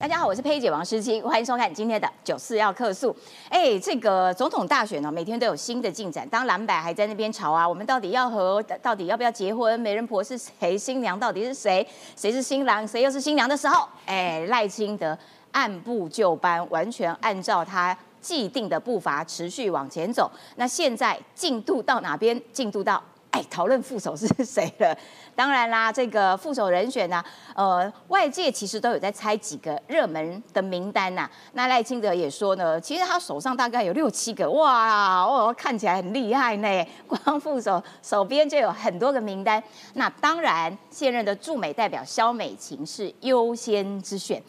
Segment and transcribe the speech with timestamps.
[0.00, 3.14] 大家好，我是佩姐王诗琪，欢迎收看今天的九四要客诉。
[3.48, 6.26] 哎，这个总统大选呢，每天都有新的进展。
[6.28, 9.78] 当蓝白还在那边吵啊，我们到底要和到底要不要结婚？
[9.80, 10.78] 媒人婆是谁？
[10.78, 11.84] 新娘到底是谁？
[12.14, 12.86] 谁是新郎？
[12.86, 13.88] 谁又是新娘的时候？
[14.06, 15.18] 哎，赖清德
[15.50, 20.30] 按部就班，完全按照他既定的步伐持续往前走。
[20.54, 22.40] 那现在进度到哪边？
[22.52, 23.02] 进度到。
[23.30, 24.96] 哎，讨论副手是 谁了？
[25.34, 27.22] 当然啦，这个副手人选呢，
[27.54, 31.28] 呃，外界其实都有在猜几个热门的名单呐。
[31.52, 36.86] 那赖清德也说呢，其实他手上大概有六七个，哇，哦，看起来很厉害呢。
[37.06, 39.62] 光副手手边就有很多个名单。
[39.94, 44.42] 那当然，现任的驻美代表肖美琴是优先之选。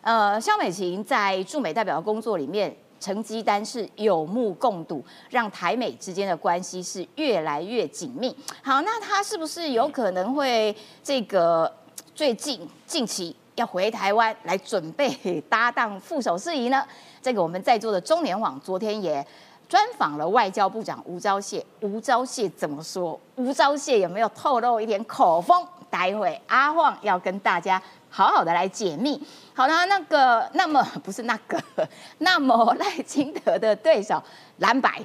[0.00, 2.76] 呃，肖美琴在驻美代表的工作里面。
[3.04, 8.34] 成绩单是有目共睹，让台美之间的关系是越来越紧密。
[8.62, 11.70] 好，那他是不是有可能会这个
[12.14, 15.14] 最近近期要回台湾来准备
[15.50, 16.82] 搭档副手事宜呢？
[17.20, 19.26] 这个我们在座的中年网昨天也
[19.68, 23.20] 专访了外交部长吴钊燮，吴钊燮怎么说？
[23.36, 25.62] 吴钊燮有没有透露一点口风？
[25.94, 27.80] 待会阿晃要跟大家。
[28.16, 29.20] 好好的来解密。
[29.54, 31.60] 好了，那个，那么不是那个，
[32.18, 34.22] 那么赖清德的对手
[34.58, 35.02] 蓝白，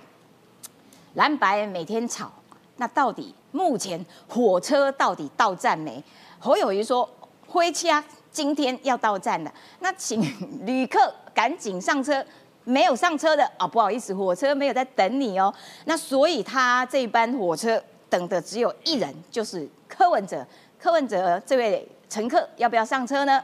[1.15, 2.31] 蓝白每天吵，
[2.77, 6.03] 那到底目前火车到底到站没？
[6.37, 7.09] 侯友谊说，
[7.47, 7.87] 灰车
[8.31, 10.21] 今天要到站了，那请
[10.67, 10.99] 旅客
[11.33, 12.23] 赶紧上车，
[12.63, 15.51] 没有上车的啊，不好意思，火车没有在等你哦。
[15.85, 20.45] 那所以他这班火车等的只有一人，就是柯文哲，
[20.81, 21.87] 柯文哲这位。
[22.09, 23.39] 乘客要不要上车呢？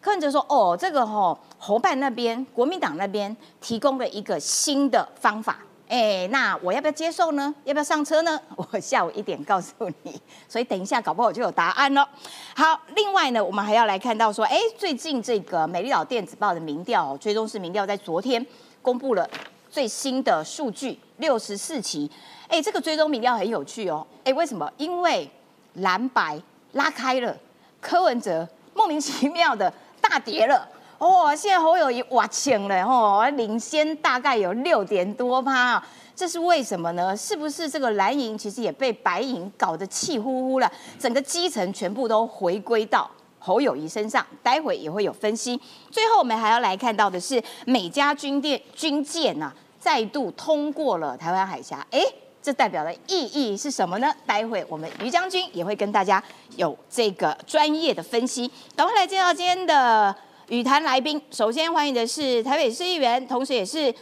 [0.00, 7.54] 柯文哲说：“哦，这个吼，侯办那边，国民党那边提供了一个新的方法，哎，那我要不要接受呢？
[7.62, 8.36] 要不要上车呢？
[8.56, 9.72] 我下午一点告诉
[10.02, 10.20] 你。
[10.48, 12.08] 所以等一下，搞不好就有答案了。
[12.56, 18.44] 好，另外呢，我们还要来看到说，哎，最近这个美丽岛电子报的民调追踪式民调在昨天
[18.82, 19.24] 公布了
[19.70, 22.10] 最新的数据，六十四期。
[22.48, 24.04] 哎，这个追踪民调很有趣哦。
[24.24, 24.68] 哎，为什么？
[24.76, 25.30] 因为
[25.74, 26.36] 蓝白
[26.72, 27.36] 拉开了。”
[27.80, 30.68] 柯文哲莫名其妙的大跌了，
[30.98, 35.80] 哦，现在侯友谊哇强了哦，领先大概有六点多趴，
[36.16, 37.16] 这是为什么呢？
[37.16, 40.70] 是不是这个蓝营其实也被白营搞得气呼呼了？
[40.98, 43.08] 整个基层全部都回归到
[43.38, 45.60] 侯友谊身上，待会也会有分析。
[45.92, 52.00] 最后我们还要来看到的是，美加军舰军舰呐再度通过了台湾海峡，哎。
[52.48, 54.10] 这代表的意义是什么呢？
[54.24, 56.22] 待会我们于将军也会跟大家
[56.56, 58.50] 有这个专业的分析。
[58.74, 60.16] 赶快来介绍今天的
[60.48, 61.20] 羽坛来宾。
[61.30, 63.94] 首先欢迎的是台北市议员，同时也是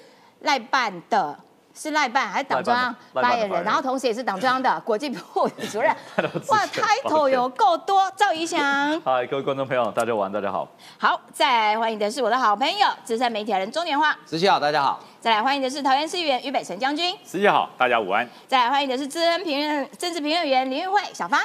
[0.43, 1.37] 赖办的。
[1.79, 3.63] 是赖办还是党中央发言人？
[3.63, 5.95] 然后同时也是党中央的 国际部主任。
[6.49, 8.11] 哇，title 有够多！
[8.17, 8.61] 赵怡翔。
[9.05, 10.67] 嗨，各位观众朋友，大家晚，大家好。
[10.99, 14.17] 好，再来欢迎的是我的好朋友资深媒体人钟年华。
[14.27, 14.99] 十七好，大家好。
[15.21, 17.15] 再来欢迎的是桃园市议员于北辰将军。
[17.27, 18.27] 十七好，大家午安。
[18.49, 21.39] 再来欢迎的是资深评论政治评论员林玉慧小芳。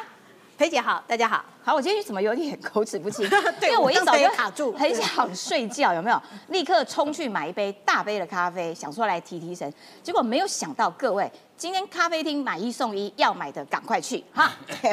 [0.57, 1.43] 裴姐好，大家好。
[1.63, 3.23] 好，我今天怎么有点口齿不清？
[3.61, 6.19] 因为我一早就卡住，很想睡觉，有没有？
[6.47, 9.71] 立刻冲去买一杯大杯的咖啡，想说来提提神。
[10.01, 14.51] 结果没有想到，各位今天咖啡厅买一送一，要买的赶快去哈！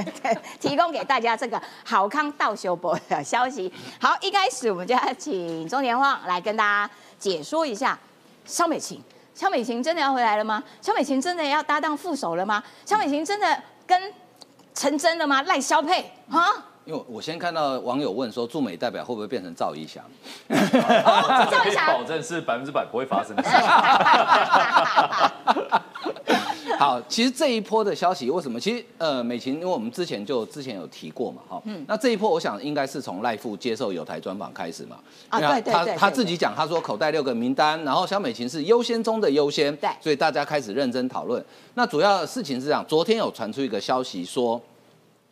[0.60, 3.72] 提供给大家这个好康到修博的消息。
[3.98, 7.98] 好，一开始我们就要请中年旺来跟大家解说一下
[8.44, 9.02] 肖美琴。
[9.34, 10.62] 肖美琴真的要回来了吗？
[10.82, 12.62] 肖美琴真的要搭档副手了吗？
[12.84, 14.12] 肖美琴真的跟？
[14.78, 15.42] 成真了吗？
[15.42, 16.38] 赖萧配啊！
[16.84, 20.02] 因为我先看到网友问说，驻美代表会不会变成赵一翔？
[20.48, 23.50] 赵一翔保证是百分之百不会发生的事。
[26.78, 28.58] 好，其实这一波的消息为什么？
[28.60, 34.96] 其实呃，美琴，因为我们之前就之前有提过嘛，哈，嗯，那这一波我想应该是从赖富接受有台专访开始嘛，
[35.28, 41.44] 啊，对对他他自己讲，他说口袋六个名单，然后小美琴是优先中的优先，对，所以大家开始认真讨论。
[41.74, 44.60] 那主要事情是这样，昨天有传出一个消息说，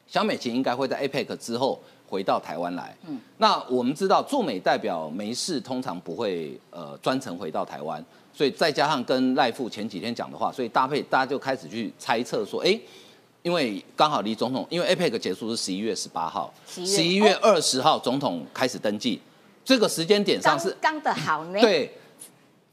[0.09, 8.05] 小美琴应该会在 APEC 之后回到台湾来，嗯，那我们知道驻美代表没事通常不会呃专程回到台湾。
[8.37, 12.79] 所以再加上跟赖富前几天讲的话，所以搭配大家就开始去猜测说，哎，
[13.43, 19.19] 因为刚好离总统，因为 APEC 结束是十一月十八号，十一月二十号总统开始登记，
[19.65, 21.91] 这个时间点上是刚的好呢，对，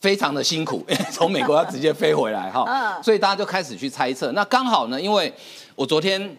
[0.01, 5.33] 非常的辛苦， 从美国要直接飞回来哈，所以大家就开始去猜测，那刚好呢，因为
[5.75, 6.37] 我昨天。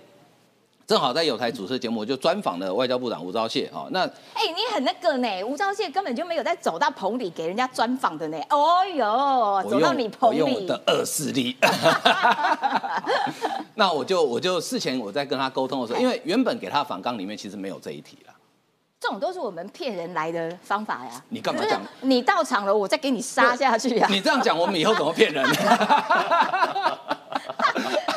[0.87, 3.89] 正好在有台主持节目，就专访了外交部长吴钊燮哦。
[3.91, 4.01] 那
[4.35, 8.39] 哎，你很那个呢，吴钊燮根本就没有在走到棚里给人家专访的呢。
[8.51, 11.57] 哦哟，走到你棚里，我用我的恶势力。
[13.75, 18.35] 那我就我就事前我在跟他沟通的时候，因为原本给他的访纲里面其实没有这一题了。
[19.01, 21.23] 这种都是我们骗人来的方法呀。
[21.29, 21.81] 你干嘛讲？
[22.03, 24.09] 你到场了，我再给你杀下去啊！
[24.11, 25.45] 你这样讲，我们以后怎么骗人？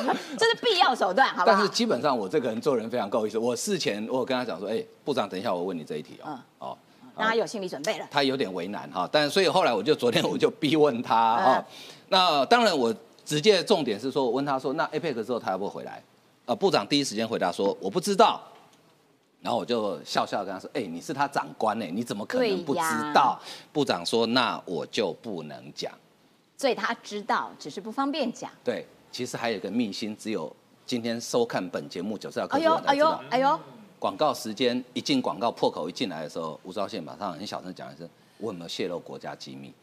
[0.38, 1.57] 这是必要手段，好不好？
[1.57, 3.38] 但是基本上我这个人做人非常够意思。
[3.38, 6.25] 我事前我有跟他讲说，哎、部长，等一下我问你这一题哦。
[6.27, 6.77] 嗯哦，
[7.17, 8.07] 让他有心理准备了。
[8.11, 11.65] 他有点为难哈，但所以后来我就昨天我就逼问他嗯哈。
[12.09, 12.94] 那当然我
[13.25, 16.01] 直接的重点是说，我问他说，那 APEC 之后他要不要回来？
[16.45, 18.41] 呃，部长第一时间回答说我不知道。
[19.39, 22.81] 然后我就笑笑跟他说：“哎、你是他长官哎，你怎么可能不知
[23.13, 23.39] 道？”
[23.71, 25.94] 部长说：“那我就不能讲。
[26.57, 28.83] 所以他知道，只是不方便讲。”对，
[29.18, 30.56] 其实还有一个秘辛，只有
[30.86, 33.24] 今天收看本节目九十要课哎呦哎呦我才知道。
[33.31, 33.60] 哎呦，
[33.98, 39.74] 广告时间一进广告破口一进来的时候，吴钊燮马上很小声讲一声：“我有没有泄露国家机密？”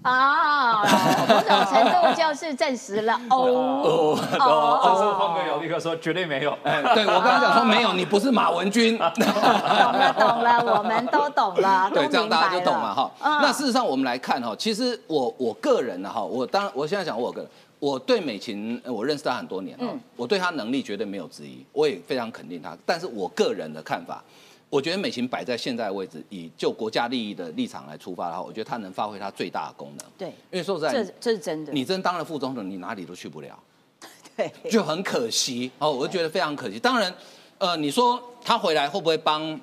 [0.00, 0.82] 啊，
[1.28, 6.56] 某种程度就是证实了 哦这哦时候方哥有立刻说绝对没有。
[6.64, 8.96] 哎，对我刚刚讲说没有，你不是马文君。
[8.96, 13.10] 懂了懂了，我们都懂了， 对，都这样大家就懂了哈。
[13.20, 22.76] 嗯那事实上我们来看哈，其实我我个人呢哈，我当然我现在讲我个人，我对美琴呃我认识她很多年哈嗯，我对她能力绝对没有质疑，我也非常肯定她。
[22.84, 24.22] 但是我个人的看法，
[24.68, 30.06] 我觉得美琴摆在现在的位置，以就国家利益的立场来出发的话，我觉得她能发挥她最大的功能。
[30.18, 31.72] 对，因为说实在这，这是真的。
[31.72, 33.58] 你真当了副总统，你哪里都去不了。
[34.36, 36.78] 对就很可惜哦，我就觉得非常可惜。
[36.78, 37.12] 当然，
[37.58, 39.60] 呃，你说他回来会不会帮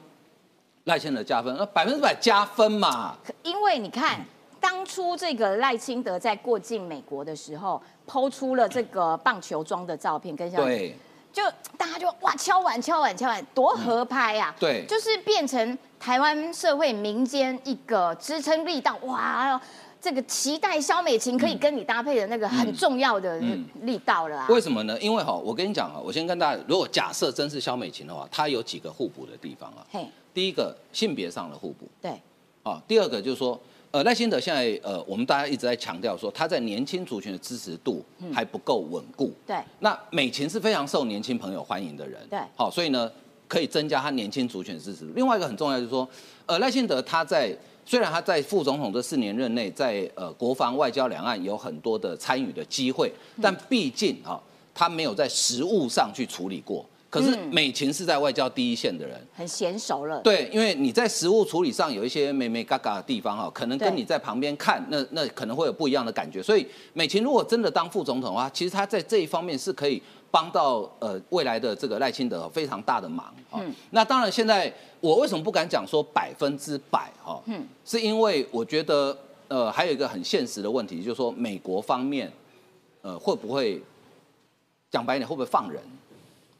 [0.83, 1.55] 赖清德加分？
[1.57, 3.15] 那百分之百加分嘛。
[3.43, 4.19] 因为你看，
[4.59, 10.95] 当初这个赖清德在过境美国的时候，抛出了这个棒球装的照片跟相片，对
[11.33, 11.43] 就
[11.77, 14.55] 大家就哇敲碗敲碗敲碗，多合拍啊！
[14.59, 19.59] 对就是变成台湾社会民间一个支撑力道，哇，
[19.99, 24.47] 这个期待肖美琴可以跟你搭配的那个很重要的嗯力道了啊！
[24.49, 24.97] 为什么呢？
[25.01, 29.85] 因为哈，我跟你讲啊，我先跟大家，如果假设真是肖美琴的话，她有几个互补的地方啊。
[29.91, 32.11] 嘿，第一个性别上的互补对，
[32.63, 33.59] 啊，第二个就是说，
[33.95, 38.03] 呃，赖清德现在呃，我们大家一直在强调说他在年轻族群的支持度
[38.33, 39.31] 还不够稳固。
[39.47, 43.09] 对，那美琴是非常受年轻朋友欢迎的人，对好，所以呢，
[43.47, 45.05] 可以增加他年轻族群的支持。
[45.15, 46.05] 另外一个很重要就是说，
[46.45, 53.09] 呃，赖清德他在虽然他在副总统这四年任内，在呃国防、外交、两岸有很多的参与的机会，
[53.41, 54.37] 但毕竟啊、
[54.73, 56.85] 他没有在实务上去处理过。
[57.15, 60.19] 可是嗯美琴是在外交第一线的人，很娴熟了。
[60.19, 66.43] 对，因为你在实物处理上有一些美美嘎嘎的地方哈，可能跟你在旁边看，那那可能会有不一样的感觉。
[66.43, 73.61] 所以美琴如果真的当副总统的话，其实他在这一方面是可以帮到呃未来的这个赖清德非常大的忙哈。
[73.63, 74.69] 嗯那当然，现在
[74.99, 77.41] 我为什么不敢讲说百分之百哈？
[77.45, 79.17] 嗯是因为我觉得
[79.47, 82.29] 呃还有一个很现实的问题，就是说美国方面
[83.01, 83.81] 呃会不会
[84.91, 85.81] 讲白一点会不会放人？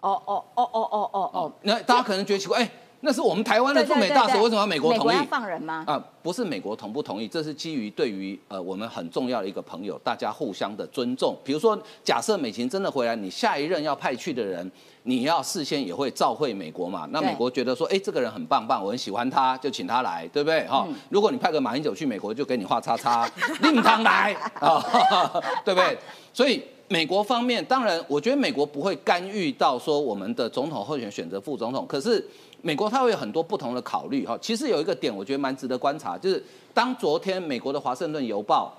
[0.06, 2.70] 哦哦哦哦哦哦哦，那大家可能觉得奇怪，哎、
[3.00, 5.08] 那是我们台湾的对驻美大使，为什么要美国同意？
[5.08, 5.84] 美国要放人吗？
[5.88, 11.36] 啊，不是美国同不同意，这是基于对于呃我们很重要的一个朋友，大家互相的尊重。
[11.44, 14.72] 比如说，假设美琴真的回来，你下一任要派去的人，
[15.04, 17.08] 你要事先也会照会美国嘛？
[17.12, 20.66] 那美国觉得说，哎，这个人很棒棒，我很喜欢他，就请他来，对不对？
[20.70, 23.28] 哈、嗯如果你派个马英九去美国，就给你画叉叉，
[23.62, 24.84] 令堂来啊，
[25.66, 25.98] 对不对？
[26.32, 26.64] 所以。
[26.88, 32.24] 美国方面，当然，我觉得美国不会干预到说我们的总统候选选择副总统，可是
[32.62, 34.38] 美国它会有很多不同的考虑哈。
[34.40, 36.44] 其实有一个点，我觉得蛮值得观察，就是
[36.74, 38.72] 当昨天美国的《华盛顿邮报》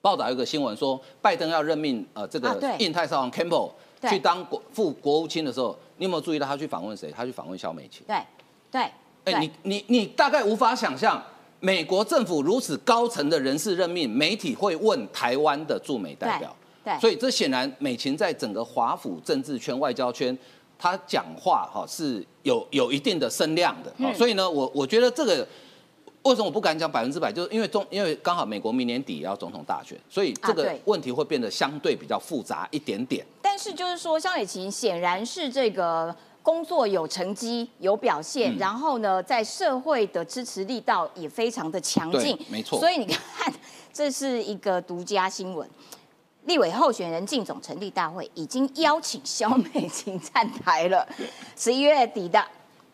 [0.00, 3.70] 报道一个新闻说，拜登要任命呃这个印太少王 Campbell
[4.08, 7.12] 去当国副国务卿的时候，你有没有注意到他去访问谁？
[7.16, 8.02] 他去访问肖美琴。
[8.04, 8.16] 对
[8.68, 8.92] 对，哎、
[9.24, 11.22] 对你你你大概无法想象，
[11.60, 16.56] 美国政府如此高层的人事任命，媒体会问台湾的驻美代表。
[16.84, 20.36] 对所以这显然美琴在整个华府政治圈、外交圈，
[20.78, 23.92] 她讲话哈是有有一定的声量的。
[23.98, 25.46] 嗯所以呢，我我觉得这个。
[26.24, 27.32] 为什么我不敢讲百分之百？
[27.32, 33.26] 就是因为中，因为刚好美国明年底也要总统大选，所以这个问题会变得相对比较复杂一点点。
[33.42, 43.52] 但是就是说，肖美琴显然是这个工作有成绩、有表现，嗯然后呢，在社会的支持力道也非常的强劲对，没错所以你看，
[43.92, 45.68] 这是一个独家新闻。
[46.44, 51.06] 立委候选人竞总成立大会已经邀请肖美琴站台了，
[51.56, 52.44] 十一月底的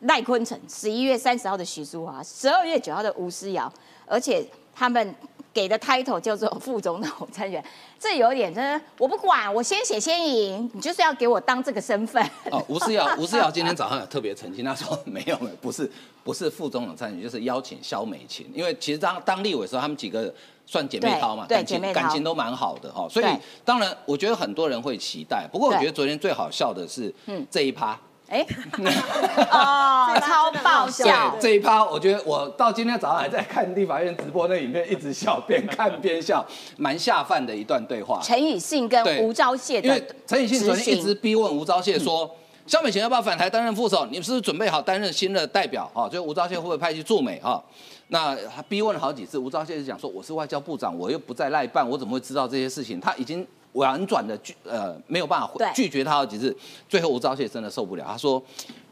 [0.01, 3.73] 赖坤成，十一月三十号的许淑华，十二月九号的吴思瑶，
[4.07, 5.15] 而且他们
[5.53, 7.65] 给的 title 叫做副总统参选，
[7.99, 12.23] 这有点真的，我不管，我先写先赢，你就是要给我当这个身份。
[12.51, 15.91] 哦，吴思瑶，吴思瑶今天早上有特别澄清，他说没有，不是，
[16.23, 20.33] 不是副总统参选，就是邀请肖美琴，因为其实当当立委的时候，他们几个
[20.71, 27.99] 算姐妹淘嘛，感情对对姐妹感情都蛮好的哈，所以对当然我觉得很多人会期待，不过我对觉得昨天最好笑的是，嗯这一趴。
[28.29, 28.45] 哎，
[29.51, 31.35] 哦， 超爆笑。
[31.41, 36.47] 这一趴，我觉得我到今天早上还在看立法院直播那影片，一直笑，边看边笑，
[36.77, 38.21] 蛮下饭的一段对话。
[38.23, 42.31] 陈以信跟吴钊燮，因为陈以信昨天一直逼问吴钊燮说，
[42.67, 44.05] 萧美琴要不要返台担任副手？
[44.11, 45.91] 你是不是准备好担任新的代表？
[45.95, 47.41] 哈，就吴钊燮会不会派去驻美？
[47.41, 47.65] 哈，
[48.09, 53.01] 那他逼问了好几次，吴钊燮就讲说，我是外交部长，我又不在赖办，我怎么会知道这些事情？
[53.01, 53.47] 他已经。
[53.73, 56.57] 婉转的拒呃没有办法拒绝他好几次，
[56.89, 58.43] 最后吴钊燮真的受不了，他说：“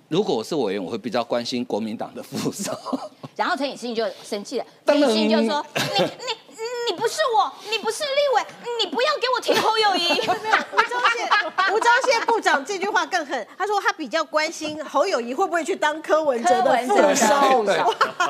[0.08, 2.70] 如果我是委员，我会比较关心国民党的副手。
[3.34, 5.64] ”然后陈以信就生气了，陈以信就说
[5.98, 6.45] ：“你你
[6.88, 8.46] 你不是我，你不是立委，
[8.80, 10.20] 你不要给我提侯友谊。
[10.72, 17.64] ”吴钊燮吴钊燮部长这句话更狠，他说他比较关心侯友谊会不会去当柯文哲的副手。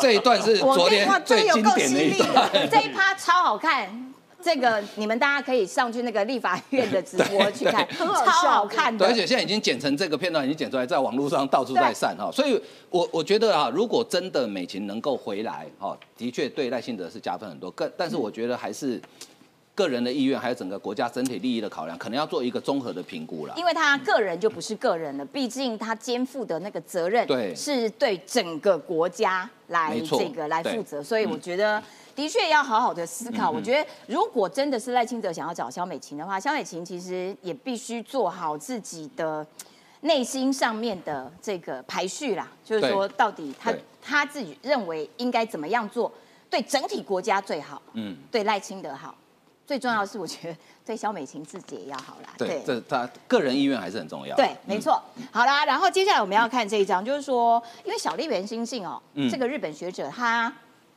[0.00, 4.14] 这一段是昨天最经典的一段， 这一趴超好看。
[4.42, 8.04] 这个你们大家可以上去那个立法院的直播去看，超
[8.50, 9.04] 好看的。
[9.04, 12.30] 对，而且现在已经剪成这个片段，已经剪出来，在网络上到处在散哈。
[12.30, 17.70] 所以，我我觉得啊，如果真的美琴能够回来，哈，的确对赖幸德是加分很多。
[17.72, 19.00] 更，但是我觉得还是
[19.74, 23.54] 个人的意愿，还有整个国家整体利益的考量，可能要做一个综合的评估了。
[23.56, 31.82] 因为他个人就不是个人了，毕竟他肩负的那个责任，对，是对整个国家来这个来负责，所以我觉得。
[32.16, 33.50] 的确要好好的思考。
[33.50, 39.46] 我觉得，如果真的是赖清德想要找肖美琴的话，肖美琴其实也必须做好自己的
[40.00, 42.48] 内心上面的这个排序啦。
[42.64, 46.10] 就是说，到底他他自己认为应该怎么样做，
[46.48, 47.80] 对整体国家最好。
[47.92, 49.14] 嗯，对赖清德好。
[49.66, 50.56] 最重要的是，我觉得
[50.86, 52.32] 对肖美琴自己也要好啦。
[52.38, 54.34] 对，这他个人意愿还是很重要。
[54.36, 55.02] 对，没错。
[55.32, 60.50] 好啦，然后接下来我们要看这一张，就是说，因为小笠原新信哦，这个日本学者他。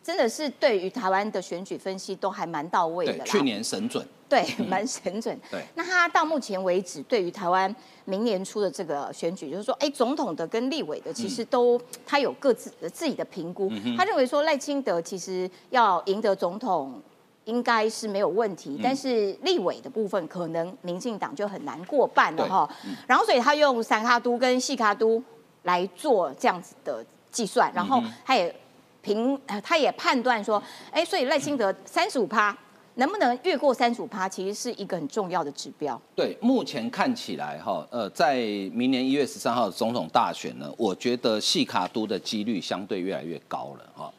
[0.03, 3.24] 真的是对于台湾的选举分析都还蛮到位的。
[3.25, 4.06] 去年神准。
[4.27, 5.39] 对， 蛮神准。
[5.50, 5.63] 对。
[5.74, 7.74] 那他到目前为止，对于台湾
[8.06, 13.72] 明年初的这个选举，就是说，哎，总统的跟立委的，其实都他有各自的自己的评估。
[13.98, 17.01] 他认为说赖清德其实要赢得总统
[17.46, 22.70] 应该是没有问题，但是立委的部分可能民进党就很难过半了哈。
[23.08, 25.22] 然后所以他用三卡都跟细卡都
[25.63, 28.56] 来做这样子的计算，然后他也。
[29.01, 32.56] 评，他也判断说，哎，所以赖清德三十五趴
[32.96, 36.00] 能不能越过三十五趴，其实是一个很重要的指标。
[36.15, 38.38] 对，目前看起来哈，呃，在
[38.74, 44.12] 明年一月十三号总统大选呢，我觉得细卡都的几率相对越来越高了哈。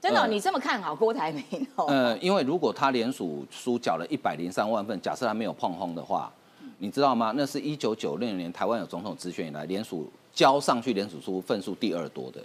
[0.00, 1.44] 真的，你这么看好郭台铭？
[1.76, 6.30] 呃，因为如果他连署书缴了一百零三万份，假设他没有碰轰的话，
[6.78, 7.32] 你知道吗？
[7.36, 12.40] 那是一九九六年台湾有总统直选以来连署交上去连署书份数第二多的。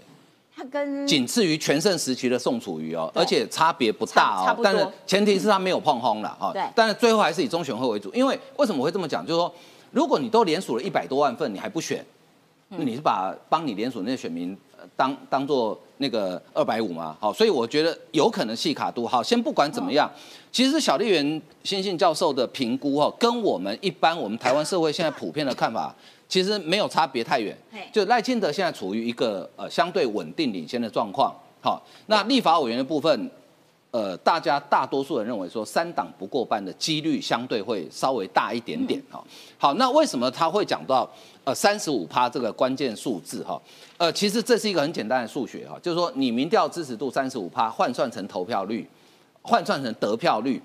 [1.07, 6.51] 仅次于全盛时期的宋楚瑜哦，而且差别不大哦，但是前提是他没有碰轰了哈。
[6.53, 9.25] 对，但是最后还是以中选会为主，因为为什么会这么讲？
[9.25, 9.53] 就是说，
[9.91, 12.05] 如果你都连署了一百多万份，你还不选，
[12.69, 14.57] 那你是把帮你连署那些选民
[14.95, 17.17] 当当做那个二百五吗？
[17.19, 19.07] 好，所以我觉得有可能细卡都。
[19.07, 20.09] 好，先不管怎么样，
[20.51, 25.95] 其实小丽媛新信教授的评估哈，跟我们一般我们台湾社会现在普遍的看法。
[26.29, 27.57] 其实没有差别太远，
[27.91, 31.33] 就赖清德现在处于一个呃相对稳定领先的状况。
[31.59, 33.31] 好，那立法委员的部分，
[33.89, 39.01] 呃，大家大多数人认为说三党不过半的几率相对会稍微大一点点。
[39.09, 39.21] 哈，
[39.57, 41.09] 好，那为什么他会讲到
[41.43, 43.43] 呃三十五趴这个关键数字？
[43.43, 43.59] 哈，
[43.98, 48.88] 呃，其实这是一个很简单的数学哈，就是说你民调支持度三十五趴换算成投票率，
[49.41, 50.62] 换算成得票率。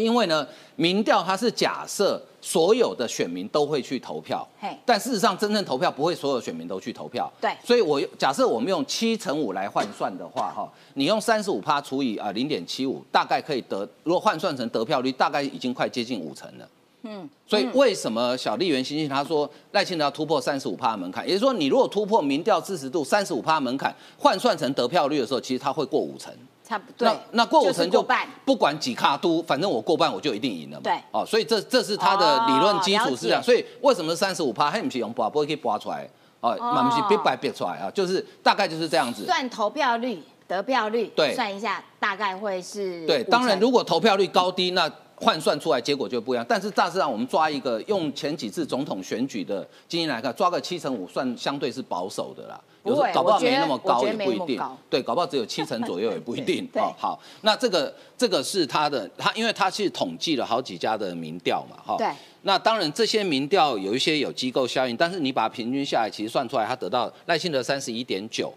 [0.00, 0.46] 因为呢，
[0.76, 4.46] 民调它是假设所有的选民都会去投票，
[4.86, 16.68] 但事实上真正投票不会所有选民都去投票，对，所以我假设我们用七乘五来换算的话，哈，你用三十五趴除以啊零点七五，大概可以得，如果换算成得票率，大概已经快接近五成了，
[17.02, 26.32] 嗯，所以为什么小丽媛星星他说赖清德要突破三十五趴门槛，也就是说你如果突破民调支持度三十五趴门槛，换算成得票率的时候，其实他会过五成。
[26.66, 27.06] 差不多。
[27.06, 28.06] 那那过五成就
[28.44, 30.82] 不管几卡都，反正我过半我就一定赢了嘛。
[30.84, 30.98] 对。
[31.10, 33.42] 哦，所以这这是他的理论基础是这样。
[33.42, 34.70] 所以为什么三十五趴？
[34.70, 36.08] 还不是用拔，不会可以拔出来。
[36.40, 39.24] 哦，满不是别白别出来啊，就是大概就是这样子。
[39.24, 43.06] 算投票率、得票率，对，算一下大概会是。
[43.06, 44.90] 对，当然如果投票率高低，那
[45.22, 46.44] 换算出来结果就不一样。
[46.48, 52.60] 但是大致上我们抓一个用前几次总统选举的经验来看，抓个七成五算相对是保守的啦。
[52.84, 54.60] 有时候搞不好没那么高也不一定，
[54.90, 56.68] 对，搞不好只有七成左右也不一定。
[56.74, 61.96] 哦，好，那这个这个是他的，他因为他是统计了好几家的民调嘛，哈。
[61.96, 62.08] 对。
[62.44, 68.52] 那当然这些民调有一些有机构效应，但是你把它平均下来，其实算出来他得到赖清德三十一点九，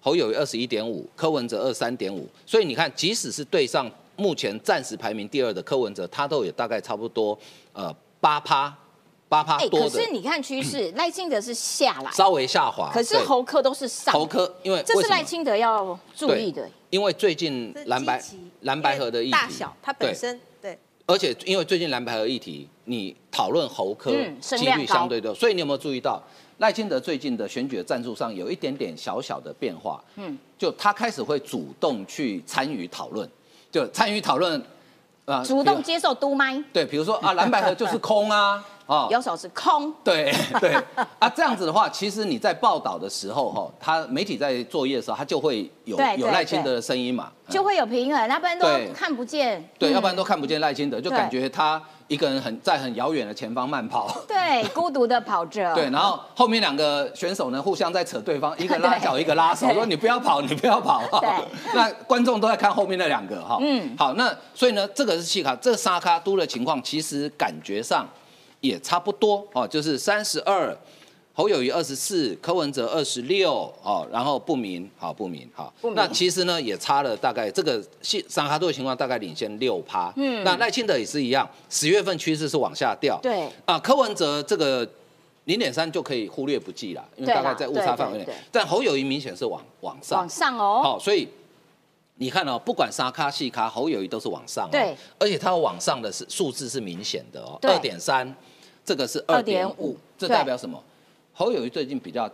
[0.00, 7.38] 侯友二十一点五，柯文哲二三点五，所以你看，即使是对上目前暂时排名第二的柯文哲，他都有大概差不多
[7.72, 8.74] 呃八趴。
[9.28, 12.88] 八趴哎，多的，可是你看趋势， 赖清德是下来，稍微下滑。
[12.94, 13.24] 可是对。
[13.24, 15.14] 侯科都是上，侯科，因为这为什么？
[15.16, 16.70] 是赖清德要注意的。
[16.90, 18.22] 因为最近是蓝白
[18.60, 19.32] 蓝白河的议题。
[19.32, 20.78] 大小，它本对身对。
[21.06, 26.22] 而且因为最近蓝白河议题，你讨论侯科几率相对多，所以你有没有注意到
[26.58, 30.00] 赖清德最近的选举的战术上有一点点小小的变化？
[30.14, 33.28] 嗯，就他开始会主动去参与讨论，
[33.70, 34.62] 就参与讨论，
[35.24, 40.74] 啊主动接受督麦，对，比如说啊蓝白河就是空啊， 哦，有手是空，对对。
[41.18, 49.68] 啊，这样子的话，其实你在报道的时候，哈，他媒体在作业的时候，他就会有有赖清德的声音嘛，就会有平衡，要不然都看不见。
[49.78, 49.92] 对，嗯。
[49.92, 54.08] 要不然都看不见赖清德，就感觉他一个人很在很遥远的前方慢跑。
[54.28, 55.72] 对孤独的跑着。
[55.74, 61.02] 对，然后后面两个选手呢，互相在扯对方， 一个拉脚，一个拉手，对说你不要跑，你不要跑。
[61.20, 61.28] 对
[61.74, 63.58] 那观众都在看后面那两个哈。
[63.60, 68.06] 嗯嗯，好，那所以呢，这个是细卡，这个沙卡都的情况，其实感觉上
[68.60, 70.76] 也差不多哦，就是三十二。
[71.36, 75.70] 侯友谊二十四，柯文哲二十六，哦，然后不明，好不明，好。
[75.82, 75.94] 不，明。
[75.94, 83.46] 那其实呢也差了大概这个细三卡都的情况大概领先六趴，嗯，那赖清德也是一样，十月份趋势是往下掉，对。
[83.66, 84.88] 啊，柯文哲这个
[85.44, 88.26] 零点三就可以忽略不计了，因为大概在误差范围内。
[88.50, 90.20] 但侯友谊明显是往往上。
[90.20, 90.80] 往，上哦。
[90.82, 91.28] 好，所以
[92.14, 98.34] 你看哦，不管沙咖细咖，侯友谊都是往上、哦，对，而且它往上的是数字是明显的哦，二点三，
[98.82, 100.82] 这个是二点五，这代表什么？
[101.36, 102.28] 侯友谊最近比较。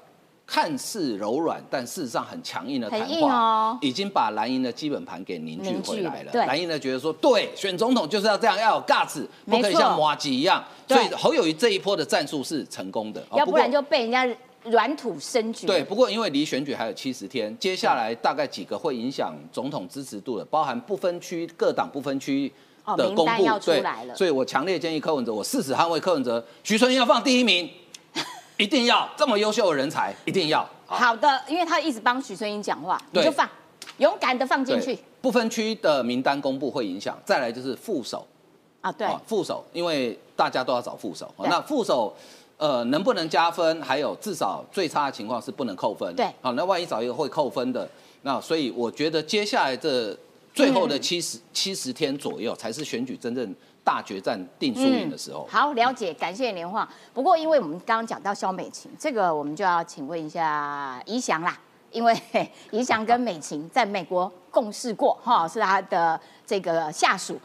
[0.45, 6.33] 看似柔软，但事实上很强硬的谈话，哦已经把蓝营的基本盘给凝聚回来了。
[6.35, 10.63] 蓝营呢觉得说，对，选总统就是要这样，要有 guts，不可以像麻吉一样。
[10.89, 14.29] 所以侯友谊这一波的战术是成功的，哦要不然就被人家
[14.65, 15.67] 软土生局。
[15.67, 22.53] 对，不过因为离选举还有七十天，接下来大概几个会影响总统支持度的，包含不分区各党不分区
[22.85, 27.71] 哦的公布，对来了，所以我强烈建议柯文哲，我誓死捍卫柯文哲，徐春英要放第一名，
[28.63, 30.65] 一定要这么优秀的人才，一定要。
[30.87, 33.49] 好好的，因为他一直帮许春英讲话，你就放，
[33.99, 38.25] 勇敢的放进去，不分区的名单公布会影响，再来就是副手，
[38.81, 38.93] 啊。
[38.93, 42.15] 对，啊，副手，因为大家都要找副手，那副手。
[42.59, 43.83] 呃，能不能加分？
[43.83, 46.15] 还有至少最差的情况是不能扣分。
[46.15, 47.89] 对好，那万一找一个会扣分的，
[48.23, 50.17] 那所以我觉得接下来这
[50.53, 55.47] 最后的七十七十天左右，才是选举真正大决战定输赢的时候。
[55.51, 56.89] 好，了解，感谢连话。
[57.15, 61.59] 不过，因为我们刚刚讲到肖美琴，这个我们就要请问一下怡翔啦，
[61.91, 67.41] 因为嘿 怡翔跟美琴在美国共事过，哈，是他的这个下属，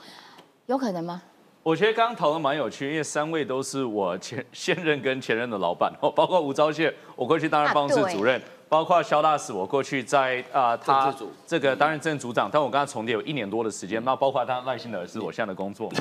[0.66, 1.22] 有可能吗？
[1.64, 11.14] 我觉得刚刚讨论蛮有趣，因为三位都是我前 现任跟前任的老板哦，包括吴钊燮，我过去担任办公室主任，包括肖大使，我过去在啊、他
[11.46, 15.98] 这个担任政组长，但我跟他重叠有一年多的时间，那包括他赖幸德是我现在的工作嘛，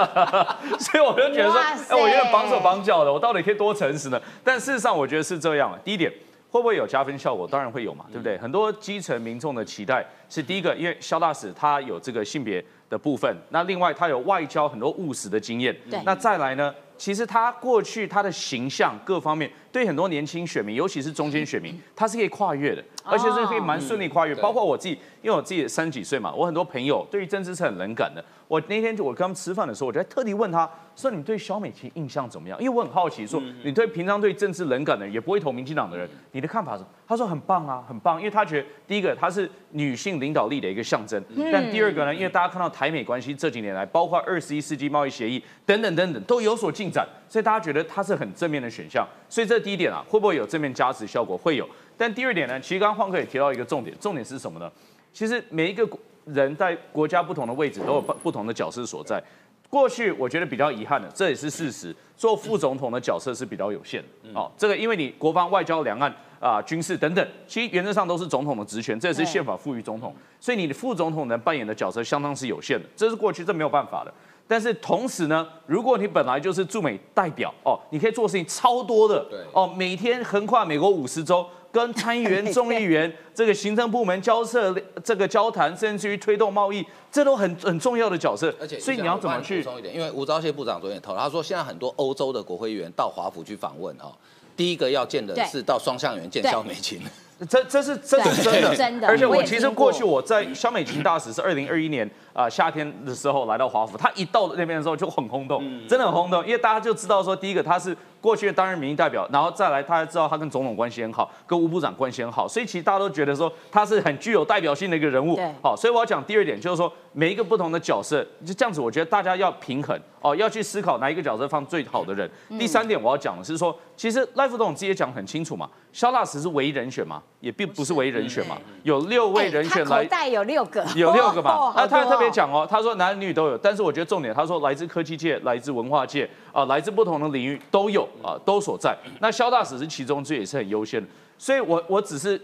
[0.80, 4.20] 所以我就觉得说，哎，我有点绑手绑脚的，我到底可以多诚实呢？
[4.42, 5.78] 但事实上，我觉得是这样。
[5.84, 6.12] 第一点。
[6.52, 7.48] 会不会有加分效果？
[7.50, 8.36] 当然会有嘛，对不对？
[8.36, 24.34] 很多基层民众的期待是第一个，因为肖大使他有这个性别的部分，那另外他有外交很多务实的经验，对那再来呢，其实他过去他的形象各方面，对很多年轻选民，尤其是中间选民，他是可以跨越的，而且是可以蛮顺利跨越。
[24.34, 28.24] 对包括我自己，因为我自己三十几岁嘛，我很多朋友对于政治是很冷感的。
[28.48, 36.84] 我那天就我跟他们吃饭的时候，我就在特地问他说：“你对小美琴印象怎么样？”因为我很好奇，说你对平常对政治冷感的人，也不会投民进党的人，你的看法是？
[37.08, 49.06] 他说很棒啊，很棒，因为他觉得第一个她是女性领导力的一个象征，但第二个呢，因为大家看到台美关系这几年来，包括二十一世纪贸易协议等等等等都有所进展，所以大家觉得她是很正面的选项。
[49.30, 51.38] 所以这第一点啊，会不会有正面加持效果？
[51.38, 51.66] 会有。
[51.96, 54.70] 但第二点呢，其实刚刚晃哥也提到一个重点，重点是什么呢？
[55.12, 55.88] 其实每一个
[56.24, 59.22] 人在国家不同的位置都有不不同的角色所在。
[59.68, 64.38] 过去我觉得比较遗憾的，这也是事实，做副总统的角色是比较有限的。
[64.38, 74.12] 哦，这个因为你国防、外交、两岸啊、军事等等，其实原则上都是总统的职权，这也是宪法赋予总统，所以你的副总统能扮演的角色相当是有限的，这是过去这没有办法的。
[74.46, 88.54] 但是同时呢，如果你本来就是驻美代表哦，你可以做事情超多的，对哦，每天横跨美国五十州，跟参议员、众议员 这个行政部门交涉、这个交谈，甚至于推动贸易，这都很很重要的角色。
[88.60, 89.70] 而且，所以你要怎么去补？
[89.70, 89.94] 充一点？
[89.94, 94.12] 因为吴钊燮部长昨天也透露，他说现在很多欧洲的国会议员到华府去访问哈，
[94.54, 97.00] 第一个要见的是到双向园见对萧美琴。
[97.48, 115.36] 这这是这是真的，真的而且我其实过去我在肖美琴大使是二零二一年啊、夏天的时候来到华府，他一到那边的时候就很轰动，真的很轰动，因为大家就知道说，第一个他是过去的担任民意代表，然后再来，他还知道他跟总统关系很好，跟吴部长关系很好，所以其实大家都觉得说他是很具有代表性的一个人物。
[115.36, 115.52] 对。
[115.62, 122.30] 好，所以我要讲第二点，就是说每一个不同的角色，就这样子，我觉得大家要平衡哦，要去思考哪一个角色放最好的人。
[122.58, 132.30] 第三点我要讲的是说，其实赖副总统自己也讲很清楚嘛，肖大使是唯一人选嘛，也并不是唯一人选嘛，有六位人选来有六个，有六个嘛哦，那他还特别。
[132.30, 138.96] 讲哦，他说男女都有，但是我觉得重点，他说来自科技界、来自文化界啊、来自不同的领域都有啊、都所在。
[139.20, 141.08] 那肖大使是其中，这也是很优先的。
[141.36, 142.40] 所以我我只是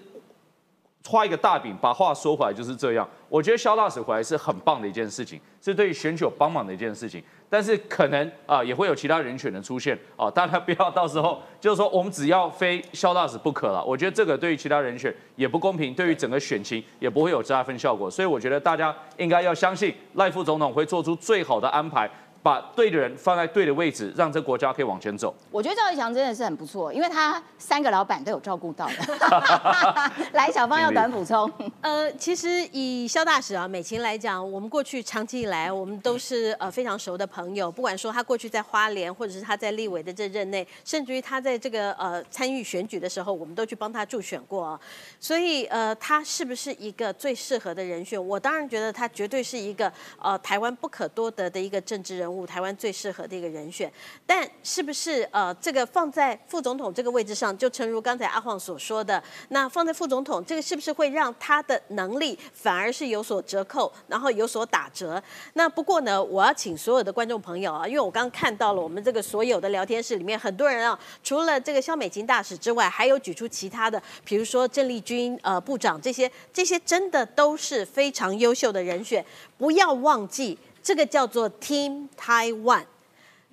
[1.08, 3.08] 画一个大饼，把话说回来就是这样。
[3.30, 7.22] 我觉得肖大使回来是很棒的一件事情，是对于选举有帮忙的一件事情。
[7.50, 13.82] 但是可能啊、也会有其他人选的出现啊、大家不要到时候就是说我们只要非肖大使不可了。
[13.82, 18.10] 我觉得这个对于其他人选也不公平，对于整个选情也不会有加分效果。
[18.10, 22.10] 所以我觉得大家应该要相信赖副总统会做出最好的安排，
[22.42, 25.35] 把对的人放在对的位置，让这国家可以往前走。
[25.51, 28.94] 我觉得赵一翔真的是很不错，因为他三个老板都有照顾到的。
[30.33, 31.51] 来，小芳要短补充。
[31.81, 37.70] 呃，其实以肖大使啊、美琴来讲，我们过去长期以来，我们都是呃非常熟的朋友。
[37.70, 44.81] 不管说他过去在花莲，或者是他在立委的这任内，甚至于他在这个呃参与选举的时候，我们都去帮他助选过啊。
[45.20, 48.18] 所以呃，他是不是一个最适合的人选？
[48.27, 53.92] 我当然觉得他绝对是一个呃台湾不可多得的一个政治人物，台湾最适合的一个人选。
[54.26, 65.22] 但是不是呃这个放在副总统这个位置上，就诚如刚才阿晃所说的，那放在副总统这个是不是会让他的能力反而是有所折扣，然后有所打折？
[65.54, 79.24] 那不过呢，我要请所有的观众朋友啊，因为我刚刚看到了我们这个所有的聊天室里面很多人啊，除了这个肖美琴大使之外，还有举出其他的，比如说郑丽君呃部长这些，这些真的都是非常优秀的人选。
[79.56, 80.56] 不要忘记，
[80.88, 82.85] 这个叫做 Team Taiwan。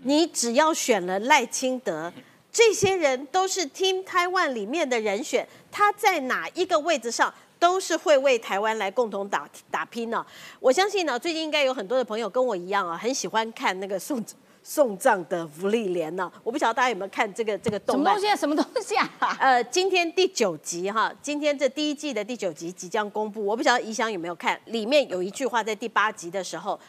[0.04, 2.10] 你只要选了赖清德，
[2.50, 10.26] 这些人都是 Team Taiwan 里面的人选，他在哪一个位置上都是会为台湾来共同打打拼呢、
[10.62, 14.24] 我相信呢，最近应该有很多的朋友跟我一样啊，很喜欢看那个送
[14.64, 18.22] 送葬的福利莲呢、我不晓得大家有没有看这个这个动漫什么东？
[18.22, 18.36] 西啊？
[18.38, 19.38] 什么东西啊？
[19.42, 26.80] 呃，今天第九集哈，今天这第一季的第九集即将公布，我不晓得怡翔有没有看，里面有一句话在第八集的时候，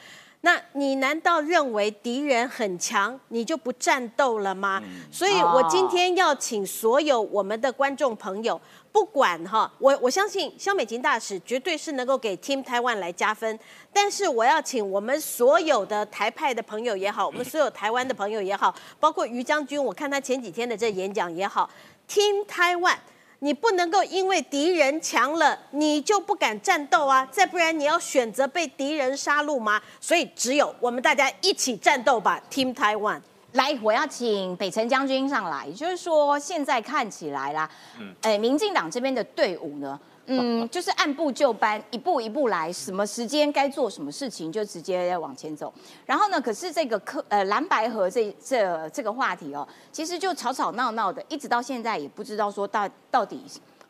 [0.47, 4.81] 那你难道认为敌人很强，你就不战斗了吗？
[5.11, 8.61] 所以我今天要请所有我们的观众朋友。
[8.93, 13.59] 不管哈，我我相信肖美琴大使绝对是能够给 Team Taiwan 来加分，
[13.93, 21.69] 但是我要请我们所有的台派的朋友也好，我们所有台湾的朋友也好，包括于将军，我看他前几天的这演讲也好
[22.09, 22.97] ，Team Taiwan。
[23.41, 27.27] 你不能够因为敌人强了，你就不敢战斗啊！
[27.31, 29.81] 再不然你要选择被敌人杀戮吗？
[30.01, 33.21] 所以只有我们大家一起战斗吧，Team Taiwan。
[33.53, 45.73] 来，我要请北辰将军上来，就是说现在看起来啦，嗯，哎，民进党这边的队伍呢，嗯，就是按部就班，一步一步来，什么时间该做什么事情就直接往前走。
[46.05, 53.43] 然后呢，可是这个科呃蓝白河这这这个话题哦，其实就吵吵闹闹的，一直到现在也不知道说到到底。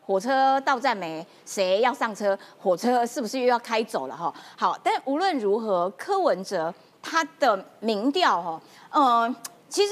[0.05, 1.25] 火车到站没？
[1.45, 2.37] 谁要上车？
[2.57, 4.15] 火车是不是又要开走了？
[4.15, 9.35] 哈，好，但无论如何，柯文哲他的民调哈，呃，
[9.67, 9.91] 其实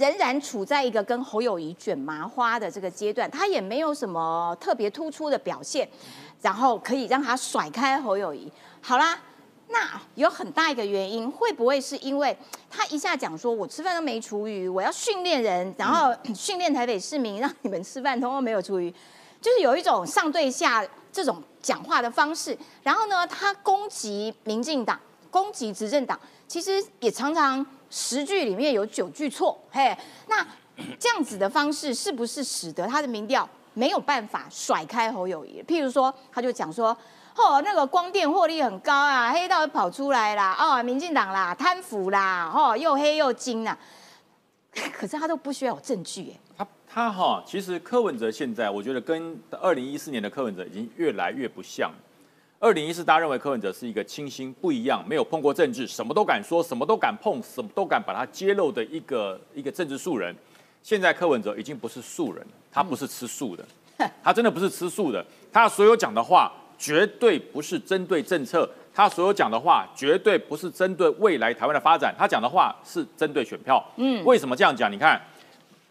[0.00, 5.86] 仍然处在一个跟侯友谊卷麻花的这个阶段，他也没有什么特别突出的表现，
[6.40, 8.50] 然后可以让他甩开侯友谊。
[8.80, 9.20] 好啦，
[9.68, 12.34] 那有很大一个原因，会不会是因为
[12.70, 18.90] 他一下讲说我吃饭都没厨余，我要训练人，然后训练台北市民，让你们吃饭通通没有厨余，
[19.38, 20.82] 就是有一种上对下
[21.12, 22.56] 这种讲话的方式。
[22.82, 24.98] 然后呢，他攻击民进党，
[25.30, 26.18] 攻击执政党，
[26.50, 29.56] 其实也常常十句里面有九句错。
[29.70, 30.44] 嘿，那
[30.98, 35.62] 这样子的方式是不是使得他的民调没有办法甩开侯友谊？
[35.62, 36.96] 譬如说，他就讲说。
[37.36, 43.78] 哦，那个光电获利很高啊，黑道跑出来啦，哦，民进党啦，贪腐啦，哦，又黑又金啊、
[44.92, 46.40] 可是他都不需要有证据耶。
[46.58, 51.90] 他他哈，其实柯文哲现在我觉得跟二零一四年的柯文哲已经越来越不像。
[52.62, 60.36] 二零一四大家认为柯文哲是一个清新不一样，没有碰过政治，什么都敢说，什么都敢碰，什么都敢把它揭露的一个一个政治素人。
[60.82, 63.64] 现在柯文哲已经不是素人，他不是吃素的，
[64.22, 73.82] 他真的不是吃素的，他所有讲的话绝对不是针对政策，他所有讲的话绝对不是针对未来台湾的发展，他讲的话是针对选票。
[73.96, 74.92] 嗯，为什么这样讲？
[74.92, 75.18] 你看，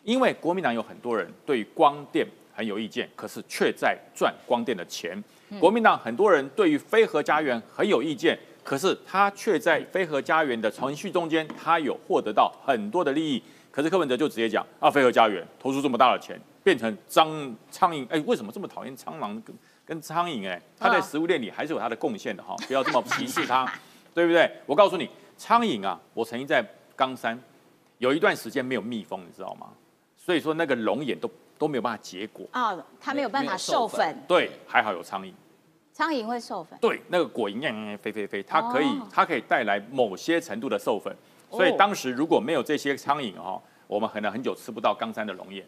[0.04, 5.20] 因为国民党有很多人对光电很有意见，可是却在赚光电的钱。
[5.60, 13.42] 国民党很多人对于飞核家园很有意见，可是他却在飞核家园的程序中间，他有获得到很多的利益。
[13.72, 20.48] 可是柯文哲就直接讲啊，飞鹤家园投出这么大的钱，变成蟑苍蝇，哎，为什么这么讨厌苍狼跟跟苍蝇？
[20.48, 23.72] 哎，他在食物链里还是有他的贡献的哈，不要这么歧视他，
[24.14, 24.52] 对不对？
[24.66, 27.40] 我告诉你，苍蝇啊，我曾经在冈山
[28.00, 29.68] 有一段时间没有蜜蜂，你知道吗？
[30.30, 35.34] 所以说那个龙眼都都没有办法结果，哦，它没有办法授授粉粉，对，还好有苍蝇。
[35.92, 36.78] 苍蝇会授粉。
[36.80, 41.12] 对，那个果蝇样样飞飞飞，它可以、哦它可以带来某些程度的授粉，
[41.50, 45.66] 所以哦当时如果没有这些苍蝇哈、我们可能很久吃不到冈山的龙眼。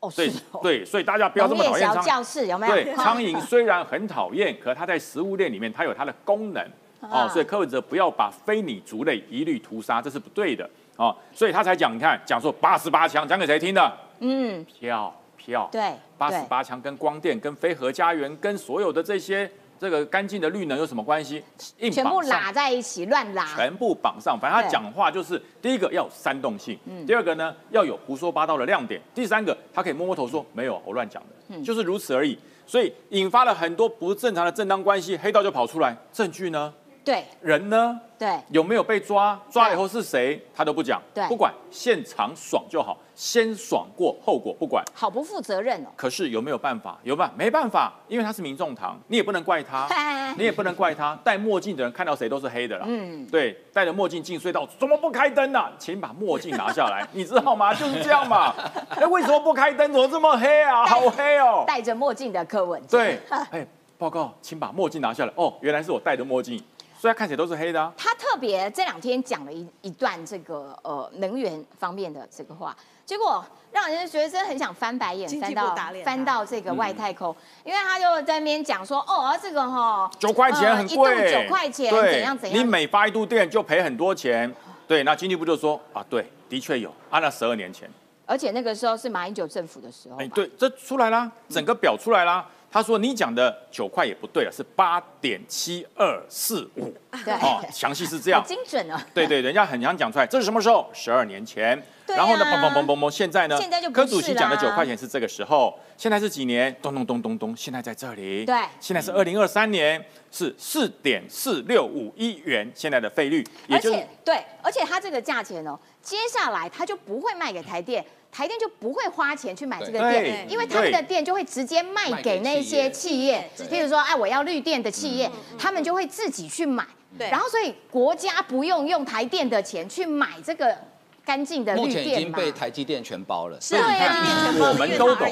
[0.00, 0.32] 哦，所以。
[0.62, 2.46] 对，所以大家不要这么讨厌苍蝇。
[2.46, 2.72] 有没有？
[2.74, 6.62] 对，苍蝇虽然很讨厌，可它在食物链里面它有它的功能
[7.02, 13.92] 啊哦，所以柯文哲不要把非你族类一律屠杀，这是不对的哦，所以他才讲，你看讲说八十八枪，讲给谁听的？
[14.18, 21.40] 嗯，票票，对，八十八枪跟光电、跟飞河家园、跟所有的这些这个干净的绿能有什么关系？
[21.78, 23.46] 硬全部拉在一起乱拉。
[23.54, 24.36] 全部绑上。
[24.36, 32.36] 反正他对讲话就是第一个要有煽动性，嗯第二个呢要有胡说八道的亮点，第三个他可以摸摸头说没有我乱讲的，嗯就是如此而已。
[32.66, 36.74] 所以引发了很多不正常的正当关系，黑道就跑出来，证据呢？
[37.08, 37.98] 对人呢？
[38.18, 39.40] 对，有没有被抓？
[39.50, 40.38] 抓了以后是谁？
[40.54, 44.84] 他都不讲，对不管现场爽就好，先爽过后果不管。
[44.92, 45.88] 好不负责任哦。
[45.96, 46.98] 可是有没有办法？
[47.02, 49.88] 有办没办法，因为他是民众党，你也不能怪他，
[50.36, 51.18] 你也不能怪他。
[51.24, 52.84] 戴墨镜的人看到谁都是黑的啦。
[52.86, 57.72] 嗯对，戴着墨镜进隧道，怎么不开灯呢、请把墨镜拿下来， 你知道吗？
[57.72, 58.52] 就是这样嘛。
[59.00, 59.90] 那为什么不开灯？
[59.90, 60.84] 怎么这么黑啊？
[60.84, 61.64] 好黑哦。
[61.66, 63.66] 戴着墨镜的柯文哲，对，哎，
[63.96, 65.32] 报告，请把墨镜拿下来。
[65.36, 66.62] 哦，原来是我戴的墨镜，
[66.98, 67.92] 所以他看起来都是黑的啊。
[67.96, 77.34] 他特别这两天讲了一一段这个呃能源方面的这个话，结果让人家觉得真的很想翻白眼，翻到翻到这个外太空，
[77.64, 82.58] 因为他就在那边讲说，哦，这个哈九块钱很呃一度贵，九块钱怎样怎样。
[82.58, 84.52] 你每发一度电就赔很多钱。
[84.86, 87.86] 对，那经济部就说啊，对，的确有，按了十二年前，
[88.24, 92.46] 而且那个时候是马英九政府的时候吧，哎，对，这出来啦，整个表出来啦。
[92.70, 98.46] 他说你讲的九块也不对了，是八点七二四五，对，哦，详细是这好样。
[98.46, 98.96] 精准哦。
[99.14, 100.88] 对对，人家很想讲出来，这是什么时候？
[100.92, 101.82] 十二年前。
[102.06, 103.56] 然后呢，砰砰砰砰砰，现在呢？
[103.58, 106.74] 现在就不柯主席是讲的九块钱是这个时候，现在是几年？
[106.80, 108.46] 咚咚咚咚咚，现在在这里。
[108.46, 126.86] 对现在是二零二三年，是四点四六五一元，现在的费率，也而就是且对，而且它这个价钱哦，接下来它就不会卖给台电，台电就不会花钱去买这个对电，因为他们的电就会直接卖给那些企业，对譬如说，哎，我要绿电的企业，他们就会自己去买，
[127.18, 130.76] 对然后所以国家不用用台电的钱去买这个
[131.24, 132.10] 干净的目绿电嘛。
[132.10, 133.60] 前已经被台积电全包了。
[133.60, 135.28] 是啊，所以你看台积电全包我们都懂。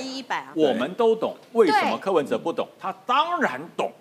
[0.54, 2.66] 我们都懂，为什么柯文哲不懂？
[2.80, 3.92] 他当然懂。